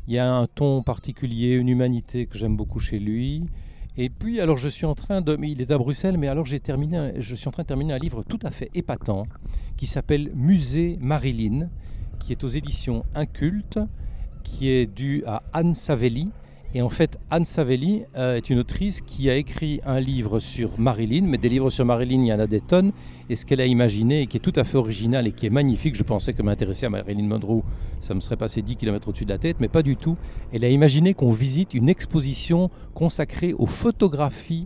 il 0.08 0.14
y 0.14 0.18
a 0.18 0.34
un 0.34 0.48
ton 0.48 0.82
particulier, 0.82 1.56
une 1.56 1.68
humanité 1.68 2.26
que 2.26 2.38
j'aime 2.38 2.56
beaucoup 2.56 2.80
chez 2.80 3.00
lui. 3.00 3.44
Et 3.98 4.10
puis, 4.10 4.40
alors, 4.40 4.58
je 4.58 4.70
suis 4.70 4.86
en 4.86 4.96
train 4.96 5.22
de. 5.22 5.38
Il 5.44 5.62
est 5.62 5.72
à 5.72 5.78
Bruxelles, 5.78 6.18
mais 6.18 6.28
alors 6.28 6.46
j'ai 6.46 6.60
terminé. 6.60 7.14
Je 7.18 7.36
suis 7.36 7.48
en 7.48 7.52
train 7.52 7.64
de 7.64 7.68
terminer 7.68 7.94
un 7.94 8.00
livre 8.00 8.24
tout 8.24 8.40
à 8.44 8.50
fait 8.50 8.70
épatant 8.74 9.26
qui 9.78 9.88
s'appelle 9.88 10.32
Musée 10.34 10.98
Marilyn, 11.02 11.70
qui 12.24 12.32
est 12.32 12.44
aux 12.46 12.50
éditions 12.50 13.04
Inculte, 13.16 13.80
qui 14.44 14.70
est 14.70 14.86
dû 14.86 15.24
à 15.28 15.44
Anne 15.52 15.76
Savelli. 15.76 16.32
Et 16.74 16.82
en 16.82 16.90
fait, 16.90 17.20
Anne 17.30 17.44
Savelli 17.44 18.04
euh, 18.16 18.38
est 18.38 18.50
une 18.50 18.60
autrice 18.60 19.02
qui 19.02 19.30
a 19.30 19.36
écrit 19.36 19.82
un 19.86 20.00
livre 20.00 20.40
sur 20.40 20.80
Marilyn, 20.80 21.26
mais 21.26 21.38
des 21.38 21.50
livres 21.50 21.70
sur 21.70 21.86
Marilyn, 21.86 22.22
il 22.22 22.28
y 22.28 22.34
en 22.34 22.40
a 22.40 22.48
des 22.48 22.62
tonnes. 22.62 22.94
Et 23.30 23.36
ce 23.36 23.46
qu'elle 23.46 23.60
a 23.60 23.66
imaginé, 23.66 24.22
et 24.22 24.28
qui 24.28 24.38
est 24.38 24.40
tout 24.40 24.54
à 24.56 24.64
fait 24.64 24.78
original 24.78 25.28
et 25.28 25.34
qui 25.34 25.46
est 25.46 25.52
magnifique, 25.52 25.96
je 25.96 26.04
pensais 26.04 26.34
que 26.34 26.42
m'intéresser 26.42 26.86
à 26.86 26.90
Marilyn 26.90 27.28
Monroe, 27.28 27.62
ça 28.00 28.14
me 28.14 28.22
serait 28.22 28.38
passé 28.38 28.62
10 28.62 28.78
km 28.78 29.10
au-dessus 29.10 29.26
de 29.26 29.30
la 29.30 29.38
tête, 29.38 29.58
mais 29.60 29.68
pas 29.68 29.84
du 29.84 29.98
tout. 29.98 30.18
Elle 30.54 30.64
a 30.64 30.70
imaginé 30.70 31.14
qu'on 31.14 31.30
visite 31.30 31.74
une 31.74 31.90
exposition 31.90 32.70
consacrée 32.94 33.54
aux 33.54 33.68
photographies 33.68 34.66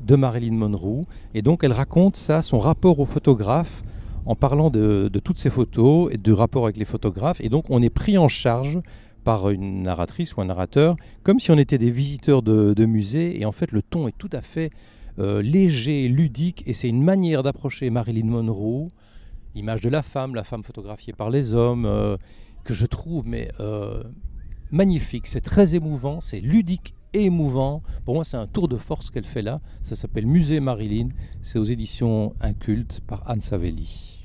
de 0.00 0.16
Marilyn 0.16 0.56
Monroe. 0.56 1.04
Et 1.34 1.42
donc 1.42 1.64
elle 1.64 1.72
raconte 1.72 2.16
ça, 2.16 2.40
son 2.40 2.58
rapport 2.58 2.98
au 2.98 3.04
photographe, 3.04 3.84
en 4.28 4.36
parlant 4.36 4.68
de, 4.68 5.10
toutes 5.24 5.38
ces 5.38 5.48
photos 5.48 6.12
et 6.12 6.18
du 6.18 6.32
rapport 6.32 6.64
avec 6.64 6.76
les 6.76 6.84
photographes. 6.84 7.40
Et 7.40 7.48
donc 7.48 7.64
on 7.70 7.80
est 7.82 7.90
pris 7.90 8.18
en 8.18 8.28
charge 8.28 8.78
par 9.24 9.48
une 9.48 9.82
narratrice 9.82 10.36
ou 10.36 10.42
un 10.42 10.44
narrateur, 10.44 10.96
comme 11.22 11.40
si 11.40 11.50
on 11.50 11.56
était 11.56 11.78
des 11.78 11.90
visiteurs 11.90 12.42
de, 12.42 12.74
de 12.74 12.84
musée. 12.84 13.40
Et 13.40 13.46
en 13.46 13.52
fait, 13.52 13.72
le 13.72 13.80
ton 13.80 14.06
est 14.06 14.16
tout 14.16 14.28
à 14.32 14.42
fait 14.42 14.70
euh, 15.18 15.40
léger, 15.40 16.08
ludique, 16.08 16.62
et 16.66 16.74
c'est 16.74 16.88
une 16.88 17.02
manière 17.02 17.42
d'approcher 17.42 17.88
Marilyn 17.88 18.26
Monroe, 18.26 18.88
l'image 19.54 19.80
de 19.80 19.88
la 19.88 20.02
femme, 20.02 20.34
la 20.34 20.44
femme 20.44 20.62
photographiée 20.62 21.14
par 21.14 21.30
les 21.30 21.54
hommes, 21.54 21.86
euh, 21.86 22.18
que 22.64 22.74
je 22.74 22.84
trouve 22.84 23.26
mais 23.26 23.50
euh, 23.60 24.04
magnifique. 24.70 25.26
C'est 25.26 25.40
très 25.40 25.74
émouvant, 25.74 26.20
c'est 26.20 26.40
ludique 26.40 26.94
et 27.14 27.24
émouvant. 27.24 27.82
Pour 28.04 28.14
moi, 28.14 28.24
c'est 28.24 28.36
un 28.36 28.46
tour 28.46 28.68
de 28.68 28.76
force 28.76 29.10
qu'elle 29.10 29.24
fait 29.24 29.42
là. 29.42 29.60
Ça 29.82 29.96
s'appelle 29.96 30.26
Musée 30.26 30.60
Marilyn. 30.60 31.08
C'est 31.40 31.58
aux 31.58 31.64
éditions 31.64 32.34
Inculte 32.40 33.00
par 33.06 33.28
Anne 33.28 33.40
Savelli. 33.40 34.17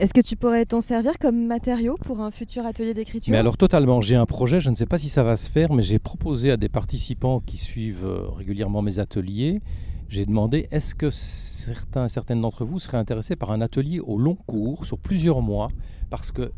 Est-ce 0.00 0.14
que 0.14 0.22
tu 0.22 0.34
pourrais 0.34 0.64
t'en 0.64 0.80
servir 0.80 1.18
comme 1.18 1.46
matériau 1.46 1.98
pour 2.02 2.20
un 2.20 2.30
futur 2.30 2.64
atelier 2.64 2.94
d'écriture? 2.94 3.30
Mais 3.30 3.36
alors 3.36 3.58
totalement, 3.58 4.00
j'ai 4.00 4.16
un 4.16 4.24
projet, 4.24 4.58
je 4.58 4.70
ne 4.70 4.74
sais 4.74 4.86
pas 4.86 4.96
si 4.96 5.10
ça 5.10 5.22
va 5.22 5.36
se 5.36 5.50
faire, 5.50 5.74
mais 5.74 5.82
j'ai 5.82 5.98
proposé 5.98 6.50
à 6.50 6.56
des 6.56 6.70
participants 6.70 7.40
qui 7.40 7.58
suivent 7.58 8.06
euh, 8.06 8.26
régulièrement 8.30 8.80
mes 8.80 8.98
ateliers, 8.98 9.60
j'ai 10.08 10.24
demandé 10.24 10.68
est-ce 10.70 10.94
que 10.94 11.10
certains, 11.10 12.08
certaines 12.08 12.40
d'entre 12.40 12.64
vous 12.64 12.78
seraient 12.78 12.96
intéressés 12.96 13.36
par 13.36 13.50
un 13.50 13.60
atelier 13.60 14.00
au 14.00 14.16
long 14.16 14.36
cours, 14.46 14.86
sur 14.86 14.96
plusieurs 14.96 15.42
mois, 15.42 15.68
parce 16.08 16.32
que 16.32 16.50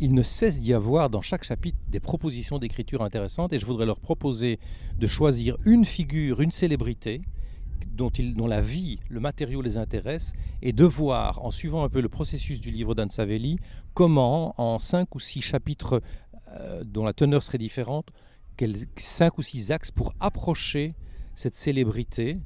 il 0.00 0.14
ne 0.14 0.22
cesse 0.22 0.58
d'y 0.58 0.72
avoir 0.72 1.10
dans 1.10 1.20
chaque 1.20 1.44
chapitre 1.44 1.76
des 1.88 2.00
propositions 2.00 2.58
d'écriture 2.58 3.02
intéressantes 3.02 3.52
et 3.52 3.58
je 3.58 3.66
voudrais 3.66 3.84
leur 3.84 4.00
proposer 4.00 4.58
de 4.98 5.06
choisir 5.06 5.58
une 5.66 5.84
figure, 5.84 6.40
une 6.40 6.50
célébrité, 6.50 7.20
dont, 7.92 8.10
la 8.46 8.60
vie, 8.60 8.98
le 9.08 9.20
matériau 9.20 9.62
les 9.62 9.76
intéresse, 9.76 10.32
et 10.62 10.72
de 10.72 10.84
voir, 10.84 11.44
en 11.44 11.50
suivant 11.50 11.84
un 11.84 11.88
peu 11.88 12.00
le 12.00 12.08
processus 12.08 12.60
du 12.60 12.70
livre 12.70 12.94
d'Anne 12.94 13.10
Savelli, 13.10 13.58
comment, 13.94 14.54
en 14.60 14.78
cinq 14.78 15.14
ou 15.14 15.20
six 15.20 15.40
chapitres 15.40 16.02
euh, 16.60 16.84
dont 16.84 17.04
la 17.04 17.12
teneur 17.12 17.42
serait 17.42 17.58
différente, 17.58 18.10
quels 18.56 18.76
cinq 18.96 19.38
ou 19.38 19.42
six 19.42 19.70
axes 19.70 19.90
pour 19.90 20.12
approcher 20.20 20.94
cette 21.34 21.54
célébrité, 21.54 22.38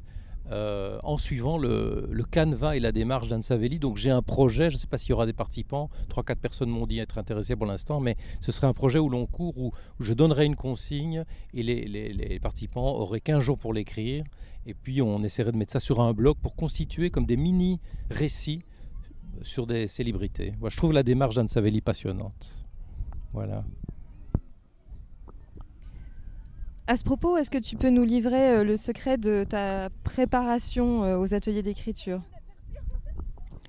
euh, 0.51 0.99
en 1.05 1.17
suivant 1.17 1.59
le, 1.59 2.09
le, 2.11 2.25
canevas 2.25 2.75
et 2.75 2.81
la 2.81 2.91
démarche 2.91 3.29
d'Anne 3.29 3.43
Savelli. 3.43 3.79
Donc 3.79 3.97
j'ai 3.97 4.11
un 4.11 4.23
projet, 4.23 4.71
je 4.71 4.77
ne 4.77 4.81
sais 4.81 4.89
pas 4.89 4.99
s'il 4.99 5.11
y 5.11 5.13
aura 5.13 5.27
des 5.27 5.33
participants, 5.33 5.91
3-4 6.09 6.37
personnes 6.37 6.71
m'ont 6.71 6.87
dit 6.87 6.99
être 6.99 7.19
intéressées 7.19 7.55
pour 7.55 7.67
l'instant, 7.67 8.01
mais 8.01 8.17
ce 8.41 8.51
serait 8.51 8.67
un 8.67 8.73
projet 8.73 8.99
où 8.99 9.09
l'on 9.09 9.27
court, 9.27 9.57
où, 9.57 9.73
je 10.01 10.13
donnerai 10.13 10.47
une 10.47 10.57
consigne 10.57 11.25
et 11.55 11.63
les, 11.63 12.39
participants 12.41 12.97
auraient 12.97 13.21
15 13.21 13.41
jours 13.43 13.59
pour 13.59 13.73
l'écrire. 13.73 14.25
Et 14.67 14.75
puis 14.75 15.01
on 15.03 15.23
essaierait 15.23 15.53
de 15.53 15.57
mettre 15.57 15.73
ça 15.73 15.81
sur 15.81 16.01
un 16.01 16.13
blog 16.13 16.37
pour 16.43 16.57
constituer 16.57 17.11
comme 17.11 17.27
des 17.27 17.37
mini-récits 17.37 18.63
sur 19.43 19.69
des 19.69 19.87
célébrités. 19.87 20.55
Je 20.69 20.77
trouve 20.77 20.93
la 20.93 21.05
démarche 21.05 21.37
d'Anne 21.37 21.49
Savelli 21.49 21.81
passionnante. 21.81 22.65
Voilà. 23.33 23.65
À 26.91 26.97
ce 26.97 27.05
propos, 27.05 27.37
est-ce 27.37 27.51
que 27.51 27.59
tu 27.59 27.77
peux 27.77 27.91
nous 27.91 28.03
livrer 28.03 28.51
euh, 28.51 28.65
le 28.65 28.77
secret 28.77 29.17
de 29.17 29.45
ta 29.49 29.91
préparation 30.03 31.05
euh, 31.05 31.19
aux 31.19 31.35
ateliers 31.35 31.63
d'écriture? 31.63 32.21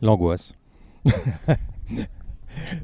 L'angoisse. 0.01 0.55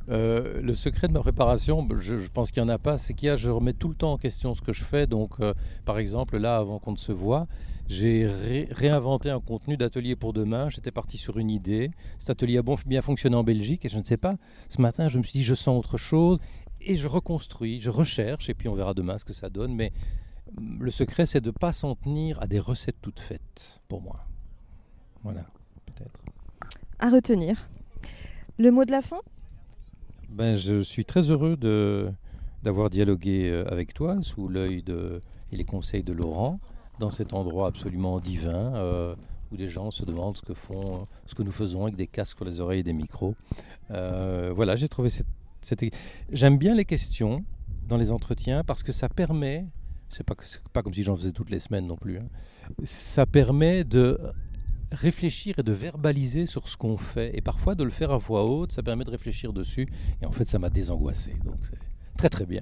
Euh, 0.09 0.61
le 0.61 0.73
secret 0.75 1.09
de 1.09 1.13
ma 1.13 1.19
préparation, 1.19 1.85
je, 1.99 2.15
pense 2.29 2.51
qu'il 2.51 2.63
n'y 2.63 2.69
en 2.69 2.73
a 2.73 2.77
pas, 2.77 2.97
c'est 2.97 3.13
qu'il 3.13 3.27
y 3.27 3.29
a, 3.29 3.35
je 3.35 3.49
remets 3.49 3.73
tout 3.73 3.89
le 3.89 3.95
temps 3.95 4.13
en 4.13 4.17
question 4.17 4.55
ce 4.55 4.61
que 4.61 4.71
je 4.71 4.85
fais. 4.85 5.07
Donc, 5.07 5.39
par 5.83 5.99
exemple, 5.99 6.37
là, 6.37 6.55
avant 6.55 6.79
qu'on 6.79 6.93
ne 6.93 6.97
se 6.97 7.11
voit, 7.11 7.47
j'ai 7.89 8.25
réinventé 8.71 9.29
un 9.29 9.41
contenu 9.41 9.75
d'atelier 9.75 10.15
pour 10.15 10.31
demain. 10.31 10.69
J'étais 10.69 10.89
parti 10.89 11.17
sur 11.17 11.37
une 11.37 11.51
idée. 11.51 11.91
Cet 12.17 12.29
atelier 12.29 12.59
a 12.59 12.63
bien 12.85 13.01
fonctionné 13.01 13.35
en 13.35 13.43
Belgique 13.43 13.83
et 13.83 13.89
je 13.89 13.99
ne 13.99 14.05
sais 14.05 14.15
pas. 14.15 14.37
Ce 14.69 14.81
matin, 14.81 15.09
je 15.09 15.17
me 15.17 15.23
suis 15.23 15.39
dit, 15.39 15.43
je 15.43 15.53
sens 15.53 15.77
autre 15.77 15.97
chose 15.97 16.39
et 16.79 16.95
je 16.95 17.09
reconstruis, 17.09 17.81
je 17.81 17.89
recherche 17.89 18.49
et 18.49 18.53
puis 18.53 18.69
on 18.69 18.73
verra 18.73 18.93
demain 18.93 19.17
ce 19.17 19.25
que 19.25 19.33
ça 19.33 19.49
donne. 19.49 19.75
Mais 19.75 19.91
le 20.79 20.91
secret, 20.91 21.25
c'est 21.25 21.41
de 21.41 21.47
ne 21.47 21.51
pas 21.51 21.73
s'en 21.73 21.95
tenir 21.95 22.41
à 22.41 22.47
des 22.47 22.59
recettes 22.59 22.97
toutes 23.01 23.19
faites, 23.19 23.81
pour 23.87 24.01
moi. 24.01 24.25
Voilà, 25.23 25.45
peut-être. 25.85 26.21
À 26.99 27.09
retenir. 27.09 27.69
Le 28.57 28.71
mot 28.71 28.85
de 28.85 28.91
la 28.91 29.01
fin? 29.01 29.19
Ben, 30.29 30.55
Je 30.55 30.81
suis 30.81 31.05
très 31.05 31.29
heureux 31.29 31.57
de, 31.57 32.11
d'avoir 32.63 32.89
dialogué 32.89 33.49
euh, 33.49 33.65
avec 33.71 33.93
toi 33.93 34.17
sous 34.21 34.47
l'œil 34.47 34.83
de, 34.83 35.21
et 35.51 35.57
les 35.57 35.65
conseils 35.65 36.03
de 36.03 36.13
Laurent 36.13 36.59
dans 36.99 37.11
cet 37.11 37.33
endroit 37.33 37.67
absolument 37.67 38.19
divin 38.19 38.73
euh, 38.75 39.15
où 39.51 39.57
des 39.57 39.69
gens 39.69 39.91
se 39.91 40.03
demandent 40.05 40.37
ce 40.37 40.41
que, 40.41 40.53
font, 40.53 41.07
ce 41.25 41.35
que 41.35 41.43
nous 41.43 41.51
faisons 41.51 41.83
avec 41.83 41.95
des 41.95 42.07
casques 42.07 42.37
pour 42.37 42.45
les 42.45 42.59
oreilles 42.59 42.79
et 42.79 42.83
des 42.83 42.93
micros. 42.93 43.35
Euh, 43.91 44.51
voilà, 44.55 44.75
j'ai 44.75 44.89
trouvé 44.89 45.09
cette, 45.09 45.27
cette... 45.61 45.85
J'aime 46.31 46.57
bien 46.57 46.73
les 46.73 46.85
questions 46.85 47.45
dans 47.87 47.97
les 47.97 48.11
entretiens 48.11 48.63
parce 48.63 48.83
que 48.83 48.91
ça 48.91 49.07
permet 49.07 49.65
c'est 50.09 50.23
pas, 50.23 50.35
pas 50.73 50.83
comme 50.83 50.93
si 50.93 51.03
j'en 51.03 51.15
faisais 51.15 51.31
toutes 51.31 51.49
les 51.49 51.59
semaines 51.59 51.87
non 51.87 51.97
plus. 51.97 52.17
Hein. 52.17 52.27
Ça 52.83 53.25
permet 53.25 53.83
de 53.83 54.19
réfléchir 54.91 55.59
et 55.59 55.63
de 55.63 55.71
verbaliser 55.71 56.45
sur 56.45 56.67
ce 56.67 56.77
qu'on 56.77 56.97
fait. 56.97 57.37
Et 57.37 57.41
parfois 57.41 57.75
de 57.75 57.83
le 57.83 57.91
faire 57.91 58.11
à 58.11 58.17
voix 58.17 58.45
haute, 58.45 58.71
ça 58.71 58.83
permet 58.83 59.03
de 59.03 59.11
réfléchir 59.11 59.53
dessus. 59.53 59.87
Et 60.21 60.25
en 60.25 60.31
fait, 60.31 60.47
ça 60.47 60.59
m'a 60.59 60.69
désangoissé. 60.69 61.35
Donc 61.45 61.57
c'est 61.63 61.79
très 62.17 62.29
très 62.29 62.45
bien. 62.45 62.61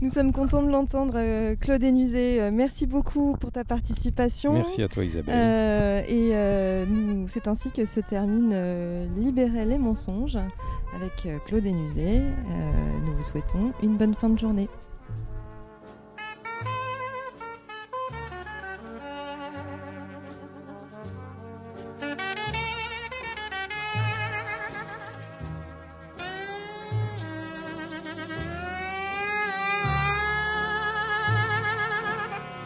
Nous 0.00 0.10
sommes 0.10 0.32
contents 0.32 0.62
de 0.62 0.70
l'entendre, 0.70 1.14
euh, 1.16 1.54
Claude 1.54 1.82
Enusé. 1.84 2.40
Euh, 2.40 2.50
merci 2.52 2.86
beaucoup 2.86 3.36
pour 3.38 3.52
ta 3.52 3.64
participation. 3.64 4.52
Merci 4.52 4.82
à 4.82 4.88
toi, 4.88 5.04
Isabelle. 5.04 5.34
Euh, 5.36 6.02
et 6.08 7.28
c'est 7.28 7.48
ainsi 7.48 7.70
que 7.70 7.86
se 7.86 8.00
termine 8.00 8.54
Libérer 9.16 9.64
les 9.64 9.78
mensonges 9.78 10.38
avec 10.94 11.28
Claude 11.46 11.66
Enusé. 11.66 12.20
nous 13.04 13.16
vous 13.16 13.22
souhaitons 13.22 13.72
une 13.82 13.96
bonne 13.96 14.14
fin 14.14 14.28
de 14.28 14.38
journée. 14.38 14.68